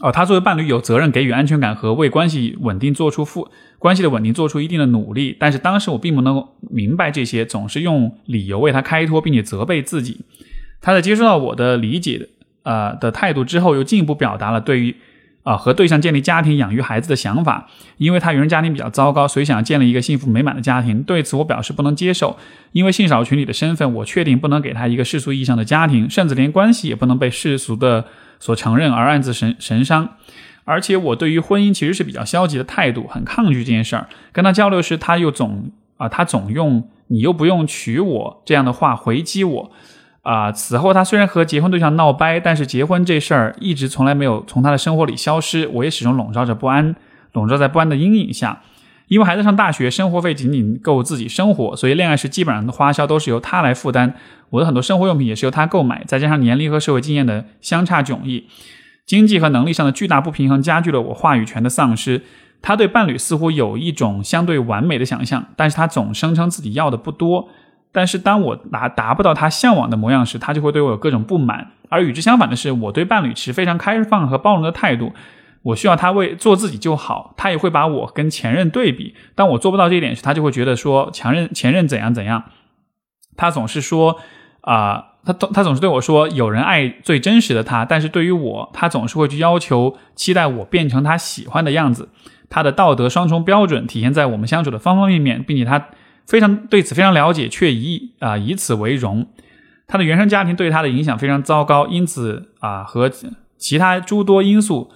[0.02, 5.34] 哦，他作为伴侣有责任给予安全感和为关系稳定做出付关系的稳定做出一定的努力。
[5.38, 10.20] 但是当时我并不能明白这些，总是用理由为他开脱，并且责备自己。
[10.80, 12.28] 他在接受到我的理解
[12.62, 14.96] 呃的态度之后，又进一步表达了对于。
[15.46, 17.68] 啊，和对象建立家庭、养育孩子的想法，
[17.98, 21.00] 因为他原生家庭比较糟糕，所以想建立一个幸福美满的家庭。
[21.04, 22.36] 对此，我表示不能接受，
[22.72, 28.06] 因为性少数群体的身份，我确定不能给他一个世俗意义上的家庭，甚至连关系也不能被世俗的
[28.40, 30.16] 所承认而暗自神神伤。
[30.64, 34.08] 而且，我对于婚姻其实是比较消极的态度，很抗拒这件事儿。
[34.32, 39.70] 跟他交流时，他又总啊，他总用“你又不用娶我”这样的话回击我。
[40.26, 40.50] 啊！
[40.50, 45.68] 此后，他虽然和结婚对象闹掰，但是结婚这事儿一直从来没有从他的生活里消失。
[45.68, 46.96] 我也始终笼罩着不安，
[47.32, 48.60] 笼罩在不安的阴影下。
[49.06, 54.14] 因为孩子上大学，生活费仅仅够自己生活，所以恋爱时基本上的花销都是由他来负担。
[54.50, 56.02] 我的很多生活用品也是由他购买。
[56.08, 58.48] 再加上年龄和社会经验的相差迥异，
[59.06, 62.22] 经济和能力上的巨大不平衡，加剧了我话语权的丧失。
[62.60, 67.48] 他对伴侣似乎有一种相对完美的想象，但是他总声称自己要的不多。
[67.96, 71.70] 但是当我达达不到他向往的模样时，他就会对我有各种不满。
[71.88, 75.14] 而与之相反的是，我对伴侣持非常开放和包容的态度。
[75.62, 79.14] 我需要他为做自己就好，他也会把我跟前任对比。
[79.34, 82.44] 当我做不到这一点时，他就会觉得说前任前任怎样怎样。
[83.34, 84.18] 他总是说
[84.60, 92.10] 啊，他总他总是对我说有人爱最真实的他，但是对于我，他总是会去要求期待我变成他喜欢的样子。
[92.50, 95.86] 他的道德双重标准体现在我们相处的方方面面，并且他。
[96.26, 99.28] 非常对此非常了解，却以啊以此为荣。
[99.86, 103.08] 他的原生家庭对他的影响非常糟糕，因此啊和
[103.56, 104.90] 其他诸多因素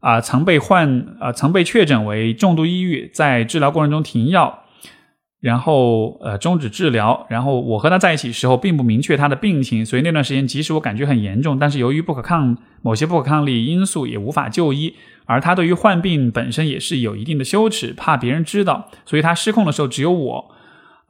[0.00, 4.64] 啊曾被患啊曾被确诊为重度抑郁，在治疗过程中停药，
[5.40, 7.24] 然后呃终止治疗。
[7.30, 14.96] 然后我和他在一起时候并不明确他的病情，所以那段时间即使我感觉很严重，但是由于不可抗某些不可抗力因素也无法就医。
[15.26, 20.53] 而他对于患病本身也是有一定的羞耻，怕别人知道，所以他失控的时候只有我。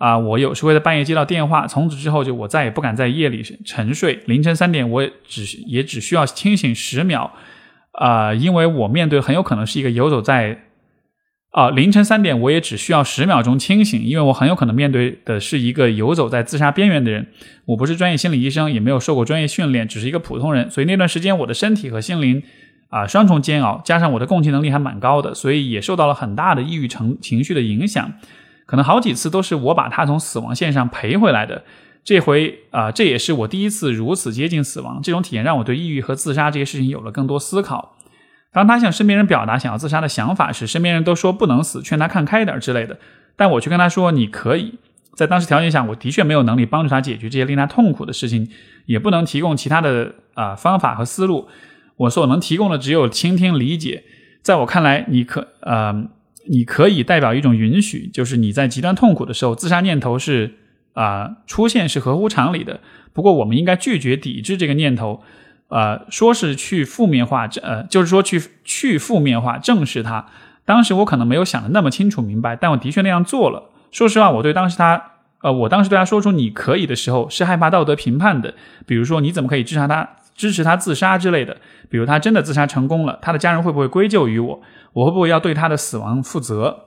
[0.05, 4.21] 啊，我有时会在半夜接到电话，从此之后就我再也不敢在夜里沉睡。
[4.27, 7.33] 凌晨三点，我只也只需要清醒十秒，
[7.93, 10.65] 啊，因为我面对很有可能是一个游走在
[11.53, 17.27] 啊凌晨三点，我也只需要十秒钟清醒，因为我很有可能面对的是一个游走在自杀边缘的人。
[17.65, 20.71] 我不是专业心理医生，也没有受过专业训练，只是一个普通人。
[20.71, 22.43] 所以那段时间，我的身体和心灵
[22.91, 28.13] 啊双重煎熬，加上我的共情能力还蛮高的，所以也受到了很大的抑郁成情绪的影响。
[28.67, 31.65] 可能好几次都是我把他从死亡线上赔回来的。
[32.03, 35.01] 这回啊，这也是我第一次如此接近死亡。
[35.03, 37.97] 这种体验让我对抑郁和自杀这些事情有了更多思考。
[38.53, 42.99] 当他向身边人表达想要自杀的想法时，身边人都说不能死，劝他看开点之类的。
[43.37, 44.79] 但我却跟他说：“你可以。”
[45.17, 48.49] 在当时条件下，我的确没有能力帮助他解决这些令他痛苦的事情，
[48.87, 51.49] 也不能提供其他的啊方法和思路。
[51.97, 54.05] 我所能提供的只有倾听、理解。
[54.43, 56.05] 在我看来，你可呃，
[56.47, 60.55] 你可以代表一种允许，就是你在极端痛苦的时候，自杀念头是。
[60.95, 62.79] 啊，出现是合乎常理的。
[63.13, 65.25] 不过，我们应该拒绝、抵制这个念头。
[65.67, 70.27] 呃，说是去负面化，呃，就是说去去负面化，正视它。
[70.65, 73.71] 当时我可能没有想的那么清楚明白，但我的确那样做了。
[73.91, 75.03] 说实话，我对当时他，
[75.43, 78.55] 呃，我当时对他说出“你可以”的时候，是害怕道德评判的。
[78.87, 81.57] 比如说，你怎么可以自杀他支持他自杀之类的？
[81.89, 84.63] 比如他真的自杀成功了，他的家人会不会归咎于我？
[84.93, 86.87] 我会不会要对他的死亡负责？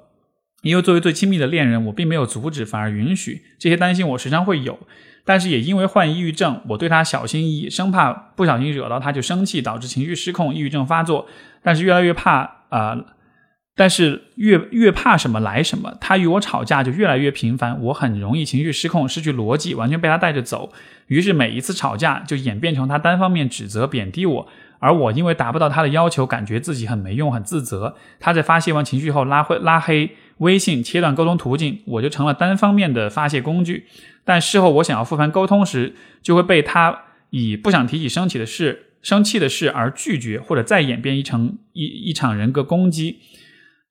[0.63, 4.77] 因为作为最亲密的恋人，我并没有阻止，反而允许这些担心，我时常会有。
[5.23, 11.27] 但是也因为患抑郁症，我对他小心翼翼，生怕不小心惹到他就生气，导致情绪失控，抑郁症发作。
[11.61, 12.97] 但是越来越怕啊，
[13.77, 20.73] 但是越越怕什么来什么，他与我吵架就越来越频繁，我很容易情绪失控，失去逻辑，完全被他带着走。
[21.05, 24.47] 于是每一次吵架就演变成他单方面指责、贬低我。
[24.79, 27.95] 而我因为达不到他的要求，感觉自己很没用，很自责。
[28.19, 33.85] 他在发泄完情绪后拉会拉黑微信，切断沟通途径，我就成了单方面的发泄工具。
[34.25, 43.19] 但事后我想要复盘沟通时，就会被他以不想提起生气的事、生气的事而拒绝，或者再演变一成一一场人格攻击。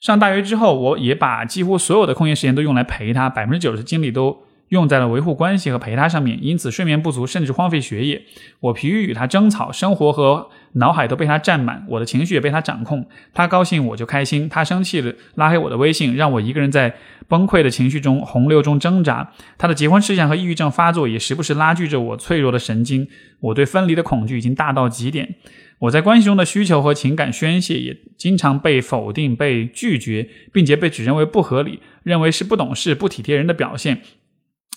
[0.01, 4.44] 上大学之后，我也把几乎所有的空闲时间都用来陪他，百分之九十精力都。
[4.70, 8.24] 用在了维护关系和陪他上面，因此睡眠不足，甚至荒废学业。
[8.59, 13.07] 我疲于与他争吵，生活和脑海都被他占满，我的情绪也被他掌控。
[13.35, 16.95] 他高兴我就开心，他生气了拉黑我的微信，让我一个人在
[17.29, 19.33] 崩溃的情绪中洪流中挣扎。
[19.59, 23.09] 他的结婚事项和抑郁症发作也时不时拉锯着我脆弱的神经。
[23.41, 25.35] 我对分离的恐惧已经大到极点。
[25.79, 34.01] 我在关系中的需求和情感宣泄也经常被否定、被拒绝，并且被指认为不合理，认为是不懂事、不体贴人的表现。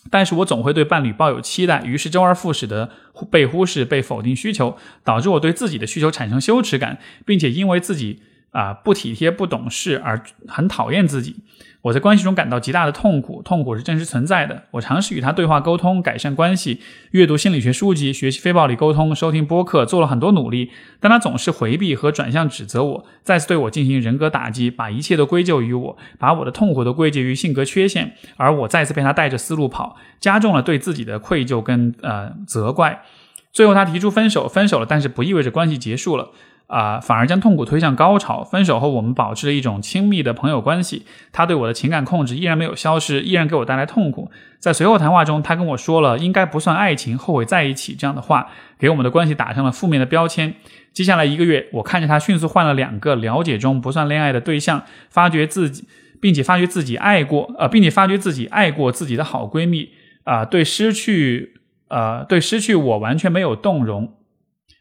[0.10, 2.90] 但是我总会对伴侣抱有期待，于是周而复始的
[3.30, 8.22] 被忽视、被否定需求，导致我对自己的需求产生羞耻感，并且因为自己。
[8.52, 11.36] 啊，不体贴、不懂事，而很讨厌自己。
[11.82, 14.63] 我在关系中感到极大的痛苦，痛苦是真实存在的。
[14.71, 20.71] 我尝试与他对话沟通，改善关系，阅读心理学书籍，学习非暴力沟通，收听播客，做了很多努力。
[20.99, 33.03] 但他总是回避和转向指责我，再次对我进行人格打击，把一切都归咎于我，把我的痛苦都归结于性格缺陷，而我再次被他带着思路跑，加重了对自己的愧疚跟呃责怪。
[33.51, 36.30] 最后他提出分手，分手了，但是不意味着关系结束了。
[36.70, 38.43] 啊，反而将痛苦推向高潮。
[38.43, 41.03] 分手后，我们保持了一种亲密的朋友关系。
[41.32, 44.30] 他对我的情感控制依然没有消失，依然给我带来痛苦。
[44.59, 50.53] 在随后谈话中，他跟我说了“应该不算爱情，后悔在一起”这样的话，给我们的关系打上了负面的标签。
[50.93, 55.86] 接下来一个月，我看着他迅速换了两个了解中不算恋爱的对象，发觉自己，
[56.22, 59.89] 并且发觉自己爱过，呃，并且发觉自己爱过自己的好闺蜜。
[60.26, 61.53] 啊，对失去，
[61.88, 64.13] 呃，对失去我完全没有动容。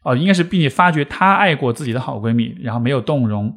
[0.09, 3.55] 哦，应该是，并且发觉她爱过自己的好闺蜜，然后没有动容，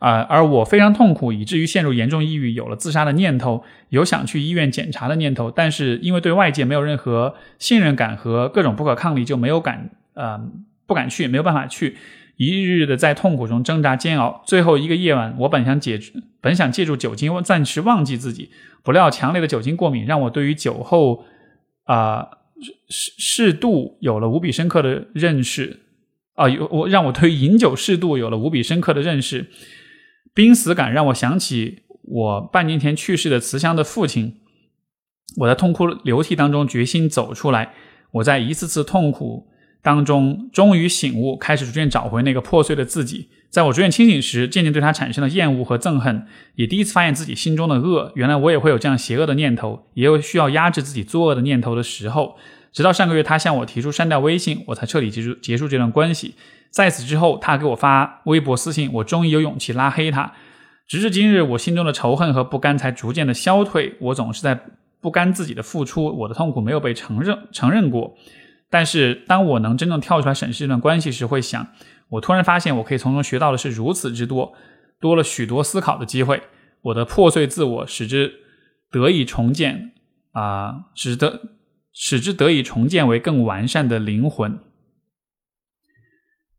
[0.00, 10.40] 啊，而我非常痛苦，以至于陷入严重抑郁，有了自杀的念头，有想去医院检查的念头，但是因为对外界没有任何信任感和各种不可抗力，就没有敢，呃，
[10.88, 11.96] 不敢去，没有办法去，
[12.36, 14.42] 一日日的在痛苦中挣扎煎熬。
[14.44, 16.00] 最后一个夜晚，我本想借
[16.40, 18.50] 本想借助酒精暂时忘记自己，
[18.82, 21.24] 不料强烈的酒精过敏让我对于酒后，
[21.84, 22.26] 啊，
[22.88, 25.78] 适适度有了无比深刻的认识。
[26.42, 29.48] 啊，有我让我对饮酒适度有了无比深刻的认识。
[30.34, 34.40] 濒死感让我想起我半年前去世的慈祥的父亲。
[35.38, 37.74] 我在痛哭流涕当中决心走出来。
[38.14, 39.46] 我在一次次痛苦
[39.82, 43.28] 当中终于醒悟，开始逐渐找回那个破碎的自己。
[43.48, 46.26] 在我逐渐清醒时，渐渐对他产生了厌恶和憎恨，
[46.56, 48.12] 也第一次发现自己心中的恶。
[48.14, 52.36] 原来我也会有这样邪恶的念头，也有需要压制自己作恶的念头的时候。
[52.72, 56.34] 直到上个月，他向我提出删掉微信，我才彻底结束结束这段关系。
[56.70, 60.32] 在此之后，他给我发微博私信，我终于有勇气拉黑他。
[60.88, 63.96] 直至今日，我心中的仇恨和不甘才逐渐的消退。
[64.00, 64.58] 我总是在
[65.00, 68.16] 不甘自己的付出，我的痛苦没有被承认承认过。
[68.70, 71.66] 但是，当我能真正跳出来审视这段关系时，会想，
[72.08, 74.54] 我突然发现，我可以从中学到的是如此之多，
[74.98, 76.42] 多了许多思考的机会。
[76.80, 78.32] 我的破碎自我使之
[78.90, 79.92] 得以重建，
[80.32, 81.40] 啊，使得
[81.92, 84.58] 使之得以重建为更完善的灵魂。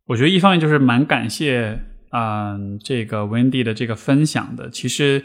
[0.08, 1.80] 我觉得一方面就是蛮感谢，
[2.12, 4.70] 嗯，这个 Wendy 的这个分享的。
[4.70, 5.24] 其实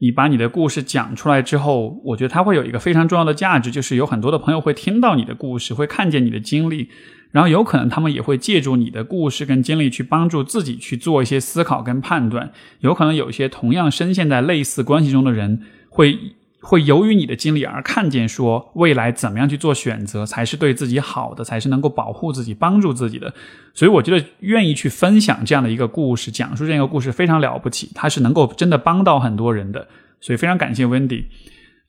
[0.00, 6.90] 你把你的故事讲出来之后，我觉得它会有一个非常重要的价值，就是有很多的朋友会听到你的故事，会看见你的经历，
[7.30, 12.52] 然后有可能他们也会借助你的故事跟经历去帮助自己去做一些思考跟判断。
[12.80, 16.18] 有可能有些同样深陷在类似关系中的人会。
[16.66, 23.32] 会由于你的经历而看见，说未来怎么样去做选择才是对自己好的，才是能够保护自己、帮助自己的。
[23.72, 29.86] 所以我觉得愿意去分享这样的一个故事，讲述这样一个故事非常了不起，它是能够真的帮到很多人的。
[30.20, 31.26] 所以非常感谢 Wendy。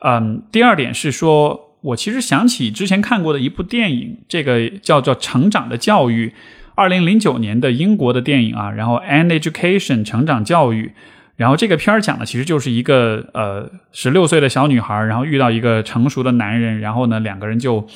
[0.06, 6.28] 嗯，第二点是说，我其实想起之前看过的一部电影，这个叫做《成长的教育》，
[6.76, 10.92] 二零零九年的英国的电影啊，然后《An Education》成长教育。
[11.38, 17.88] 然后这个片儿讲的其实就是一个呃十六岁的小女孩，然后遇到一个成熟的男人，然后呢两个人就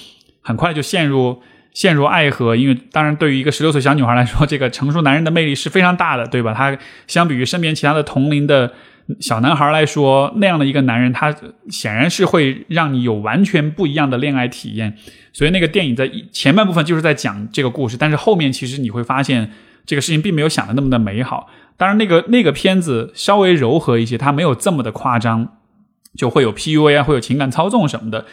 [0.41, 1.41] 很快就陷入
[1.73, 2.55] 陷入爱河。
[2.55, 6.53] 因为当然对于一个十六岁小女孩来说，这个成熟男人的魅力是非常大的，对吧？
[6.53, 6.77] 他
[7.07, 8.71] 相比于身边其他的同龄的
[9.19, 11.35] 小男孩来说，那样的一个男人，他
[11.69, 14.95] 显然是会让你有完全不一样的恋爱体验。
[15.33, 19.49] 所以那个电影在前半部分就是在讲这个故事，但是后面其实你会发现
[19.85, 21.49] 这个事情并没有想的那么的美好。
[21.81, 25.57] 当然，那个那个片子稍微柔和一些，它没有这么的夸张，
[26.15, 28.27] 就会有 PUA 啊，会有情感操纵什么的，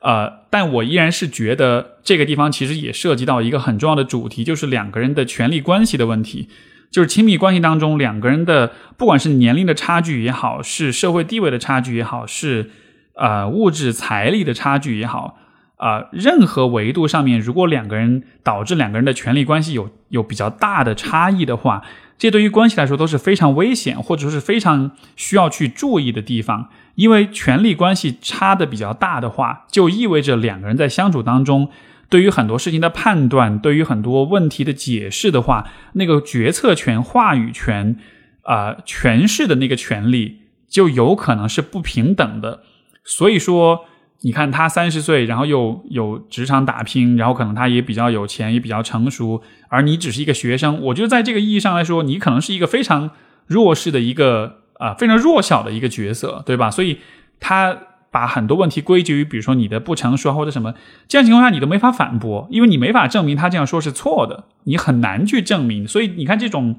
[0.00, 6.48] 呃，但我依然是觉得这个地方其实也涉及到一个很重要的主题，就是两个人的权力关系的问题，
[6.90, 12.70] 就是亲密关系当中两个人的，不管是年龄的差距也好，是社会地位的差距也好，是
[13.16, 15.36] 呃物质财力的差距也好，
[15.76, 21.82] 啊，任何维度上面，如果两个人导致两个人的权力关系有有比较大的差异的话。
[22.18, 26.70] 这对于关系来说都是非常危险，或者说是非常需要去注意的地方。
[26.94, 31.68] 因为权力关系差的比较大的话，就意味着两个人在相处当中，
[32.08, 37.98] 对于很多事情的判断，对于很多问题的解释的话，那个决策权、话语权
[38.42, 42.62] 啊、诠释的那个权利，就有可能是不平等的。
[43.04, 43.86] 所以说。
[44.26, 50.82] 你看他三十岁，然后又有职场打拼，然后可能他也比较有钱，也比较成熟，而你只是一个学生。
[50.82, 53.10] 我觉得在这个意义上来说，你可能是一个非常
[53.46, 56.68] 弱势的一个啊，非常弱小的一个角色，对吧？
[56.68, 56.98] 所以
[57.38, 57.78] 他
[58.10, 60.74] 把很多问题归结于，比如说你的不成熟或者什么，
[61.06, 65.86] 这样情况下你都没法反驳，因为你没法证明他这样说是错的，你很难去证明。
[65.86, 66.74] 所以你看这种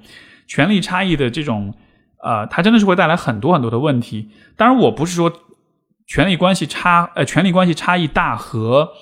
[0.48, 1.74] 权力差异的这种，
[2.22, 4.32] 呃，它真的是会带来很多很多的问题。
[4.58, 5.32] 当然，我不是说。
[6.08, 8.94] 权力关系差，呃，权力关系差异大和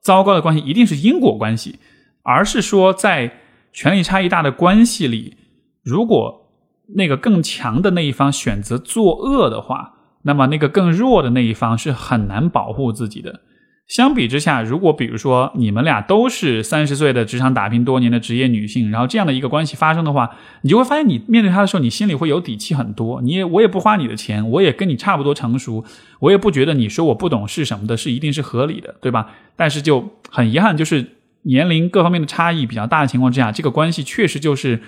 [0.00, 1.78] 糟糕的关系一定是因果关系，
[2.22, 3.40] 而是说在
[3.72, 5.36] 权力差异大的关系里，
[5.82, 6.50] 如果
[6.96, 9.92] 那个更强的那一方选择作恶的话，
[10.22, 13.40] 那么那个更弱的那一方是很难保护自己的。
[13.86, 20.30] 相比之下，如果比如说你们俩都是三十岁的职场打拼多年的职业女性，然后这样的一个关系发生的话，
[20.62, 23.20] 你就会发现，你面对他的时候，你心里会有底气很多。
[23.20, 25.84] 你也我也不花你的钱，我也跟你差不多成熟，
[26.20, 29.30] 我也不觉得你说我不懂事什么的，是一定是合理的，对吧？
[29.54, 31.06] 但是就很遗憾，就是
[31.42, 34.80] 年龄各方面的差异比较大的情况之下，这个关系确实就是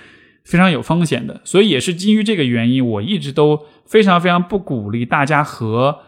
[0.42, 1.42] 非常有风险的。
[1.44, 5.98] 所以也是基于这个原因，我一直都非常非常不鼓励大家和。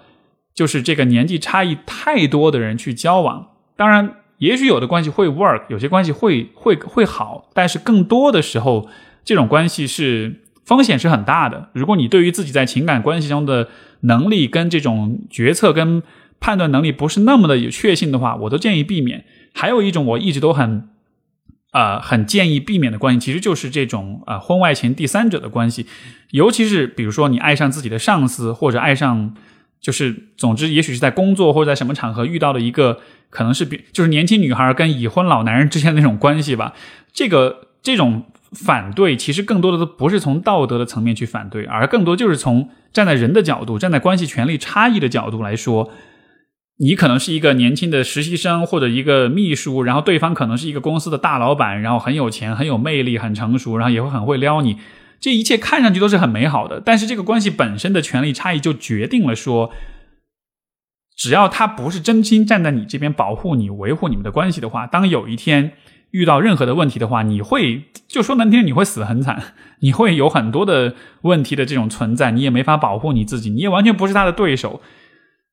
[0.58, 8.88] 就是这个年纪差异太多的人去交往，当然，也许有的关系会 work，有些关系会会会好，但是更多的时候，
[9.24, 11.68] 这种关系是风险是很大的。
[11.74, 13.68] 如果你对于自己在情感关系中的
[14.00, 16.02] 能力跟这种决策跟
[16.40, 19.24] 判断能力不是那么的有确信的话，我都建议避免。
[19.54, 20.88] 还有一种我一直都很
[21.70, 25.86] 啊很建议避免的关系，其实就是这种啊婚外情第三者的关系，
[26.32, 29.36] 尤其是比如说你爱上自己的上司或者爱上。
[29.80, 32.98] 就是，总之，也许是在工作或者在什么场合遇到的一个，
[33.30, 36.74] 可能是比就是年轻女孩跟已婚老男人之间的那种关系吧。
[37.12, 45.90] 这个这种反对，其实更多的都不是从道德的层面去反对，而更多就是从站在人的角度，站在关系权力差异的角度来说。
[46.80, 54.76] 你可能是一个年轻的实习生或者一个秘书，然后对方可能是一个公司的大老板，然后很有钱、很有魅力、很成熟，然后也会很会撩你。
[55.20, 59.72] 这一切看上去都是很美好的，但是这个关系本身的权力差异就决定了说，
[61.16, 65.72] 只要他不是真心站在你这边保护你、维护你们的关系的话，当有一天
[66.12, 74.80] 遇到任何的问题的话，你会就说难听，你会死很惨，你会有很多的问题的这种存在，你也没法保护你自己，你也完全不是他的对手。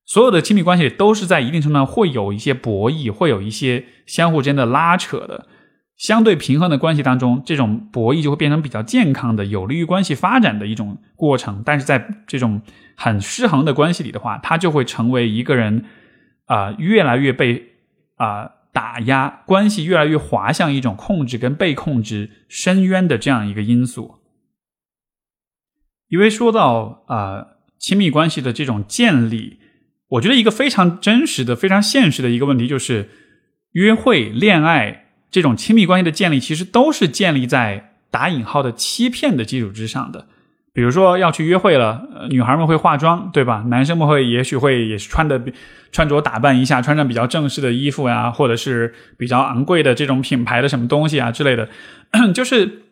[0.05, 5.47] 所有的亲密关系都是在一定程度上会有一些博弈，会有一些相互之间的拉扯的。
[5.97, 11.63] 相对平衡的关系当中，这种博弈就会变成比较健康的、有利于关系发展的一种过程。
[11.65, 12.61] 但是在这种
[12.97, 15.85] 很失衡的关系里的话，它就会成为一个人
[16.47, 17.69] 啊越来越被
[18.17, 24.15] 啊打压，关系越来越滑向一种控制跟被控制深渊的这样一个因素。
[26.09, 27.47] 因为说到啊
[27.79, 29.59] 亲密关系的这种建立，
[30.09, 33.09] 我觉得一个非常真实的、非常现实的一个问题就是
[33.71, 35.03] 约会、恋爱。
[35.35, 40.27] 这种亲密关系的建立，其实都是建立在打引号的欺骗的基础之上的。
[40.71, 43.65] 比如说要去约会了，女孩们会化妆，对吧？
[43.67, 45.41] 男生们会也许会也是穿的
[45.91, 51.67] 穿着打扮一下，穿上比较正式的衣服呀，或者是比较昂贵的这种品牌的什么东西啊之类的。
[52.33, 52.83] 就是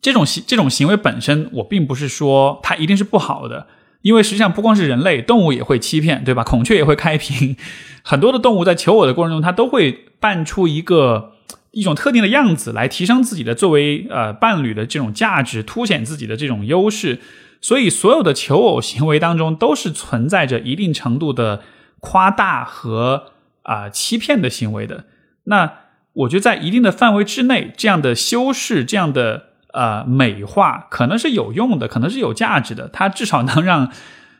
[0.00, 3.66] 这种行这种行为本身，我并不是说它一定是不好的，
[4.02, 6.44] 因为实际上不光是人类，动物也会欺骗，对吧？
[6.44, 7.56] 孔雀也会开屏，
[8.04, 11.32] 很多的动物在求偶的过程中，它都会扮出一个。
[11.74, 17.20] 一种特定的样子来提升自己的作为呃伴侣的这种价值，凸显自己的这种优势。
[17.60, 21.62] 所以，所有的求偶行为当中都是存在着一定程度的
[22.00, 25.04] 夸大和啊欺骗的行为的。
[25.44, 25.72] 那
[26.12, 32.88] 我觉得在一定的范围之内，这样的修饰、这样的呃美化，可能是有用的，可能是有价值的。
[32.92, 33.90] 它至少能让。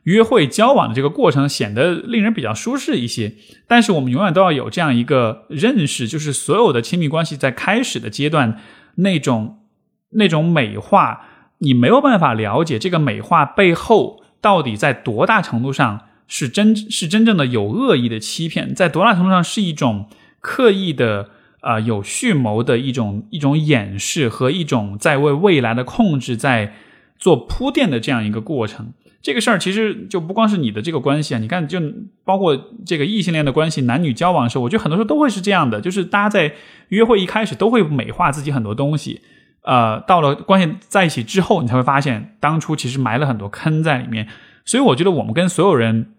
[0.04, 3.34] 约会交往的这个过程显得令人比较舒适一些，
[3.66, 8.58] 但是我们永远都要有这样一个认识，就是所有的亲密关系在开始的阶段，
[8.96, 9.58] 那种
[10.10, 11.26] 那种美化，
[11.58, 20.08] 你没有办法了解这个美化背后到底在多大程度上是真是真正的有恶意的欺骗，在多大程度上是一种
[20.40, 21.30] 刻意的
[21.60, 26.74] 啊有蓄谋的一种一种掩饰和一种在为未来的控制在
[27.18, 28.92] 做铺垫的这样一个过程。
[29.24, 31.80] 这个事儿其实就不光是你的这个关系啊，你看，就
[32.24, 32.54] 包括
[32.84, 36.52] 这个异性恋的关系，男女交往的时候，我觉得很多时候都会是这样的，就是大家在
[36.90, 39.22] 约会一开始都会美化自己很多东西，
[39.62, 44.28] 呃，到了关系在一起之后，你才会发现当初其实埋了很多坑在里面。
[44.66, 46.12] 所以我觉得我们跟所有人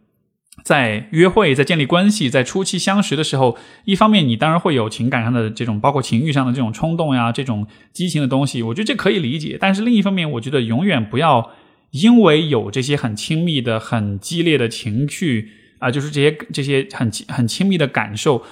[0.64, 9.60] 在约会、在建立关系、在初期相识的时候，一方面你当然会有情感上的这种，包括情欲上的这种冲动呀，这种激情的东西，我觉得这可以理解。
[9.62, 11.52] 但是另一方面，我觉得永远不要。
[11.96, 18.44] 因为有这些很亲密的、很激烈的情绪啊，就是这些这些很很亲密的感受，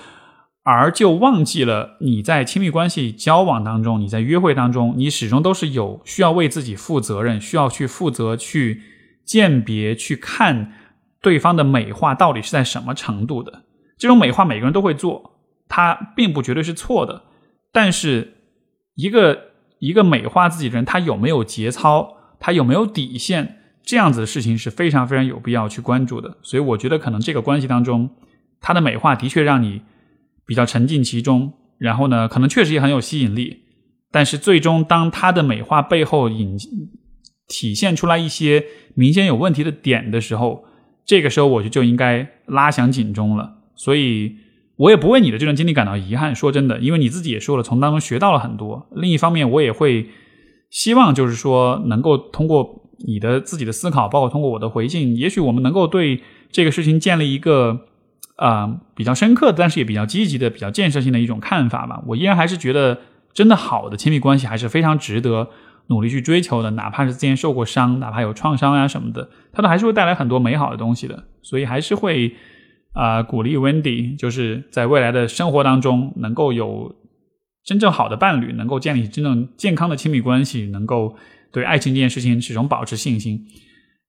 [0.63, 8.81] 而就忘记了你在亲密关系交往当中，你在约会当中，你始终都是有需要为自己负责任，需要去负责去
[9.25, 10.71] 鉴别、去看
[11.21, 13.63] 对方的美化到底是在什么程度的。
[13.97, 15.37] 这种美化每个人都会做，
[15.67, 17.23] 它并不绝对是错的。
[17.73, 18.35] 但是
[18.95, 22.15] 一个一个美化自己的人，他有没有节操？
[22.43, 23.59] 他有没有底线？
[23.85, 26.37] 这样子的事情是非常非常有必要去关注的。
[26.41, 28.09] 所以我觉得可能这个关系当中，
[28.59, 29.81] 他的美化的确让你
[30.45, 33.63] 比较沉浸其中，然后呢，可能确实也很有吸引力。
[34.11, 36.57] 但是最终，当他的美化背后引
[37.47, 40.65] 体现出来一些明显有问题的点的时候，
[41.05, 43.59] 这个时候我就就应该拉响警钟了。
[43.75, 44.35] 所以
[44.75, 46.35] 我也不为你的这段经历感到遗憾。
[46.35, 48.89] 说真的，因为你自己也说了，从当中学到了很多。
[48.91, 50.09] 另一方面，我也会。
[50.73, 56.19] 希望就是说，能够通过你的自己的思考，包括通过我的回信，也许我们能够对
[56.51, 57.81] 这个事情建立一个
[58.37, 62.01] 啊比较深刻，但是也比较积极的、比较建设性的一种看法吧。
[62.07, 63.01] 我依然还是觉得，
[63.33, 65.47] 真的好的亲密关系还是非常值得
[65.89, 71.25] 努力去追求的，哪怕是之前受过伤，哪怕有创伤啊什么的，它都还是会带来很多美好的东西的。
[71.43, 72.33] 所以还是会
[72.93, 76.95] 啊鼓励 Wendy，就是在未来的生活当中能够有。
[77.65, 81.15] 真正好的伴侣能够建立真正健康的亲密关系，能够
[81.51, 83.45] 对爱情这件事情始终保持信心。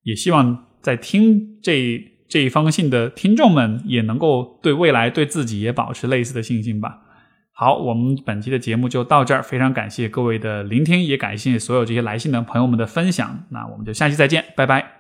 [0.02, 6.98] 也希望在听这这一封信的听众们也能够对未来、对自己也保持类似的信心吧。
[7.52, 13.46] 好，我们本期的节目就到这儿，非常感谢各位的聆听，也感谢所有这些来信的朋友们的分享。
[13.50, 14.93] 那我们就下期再见，拜拜。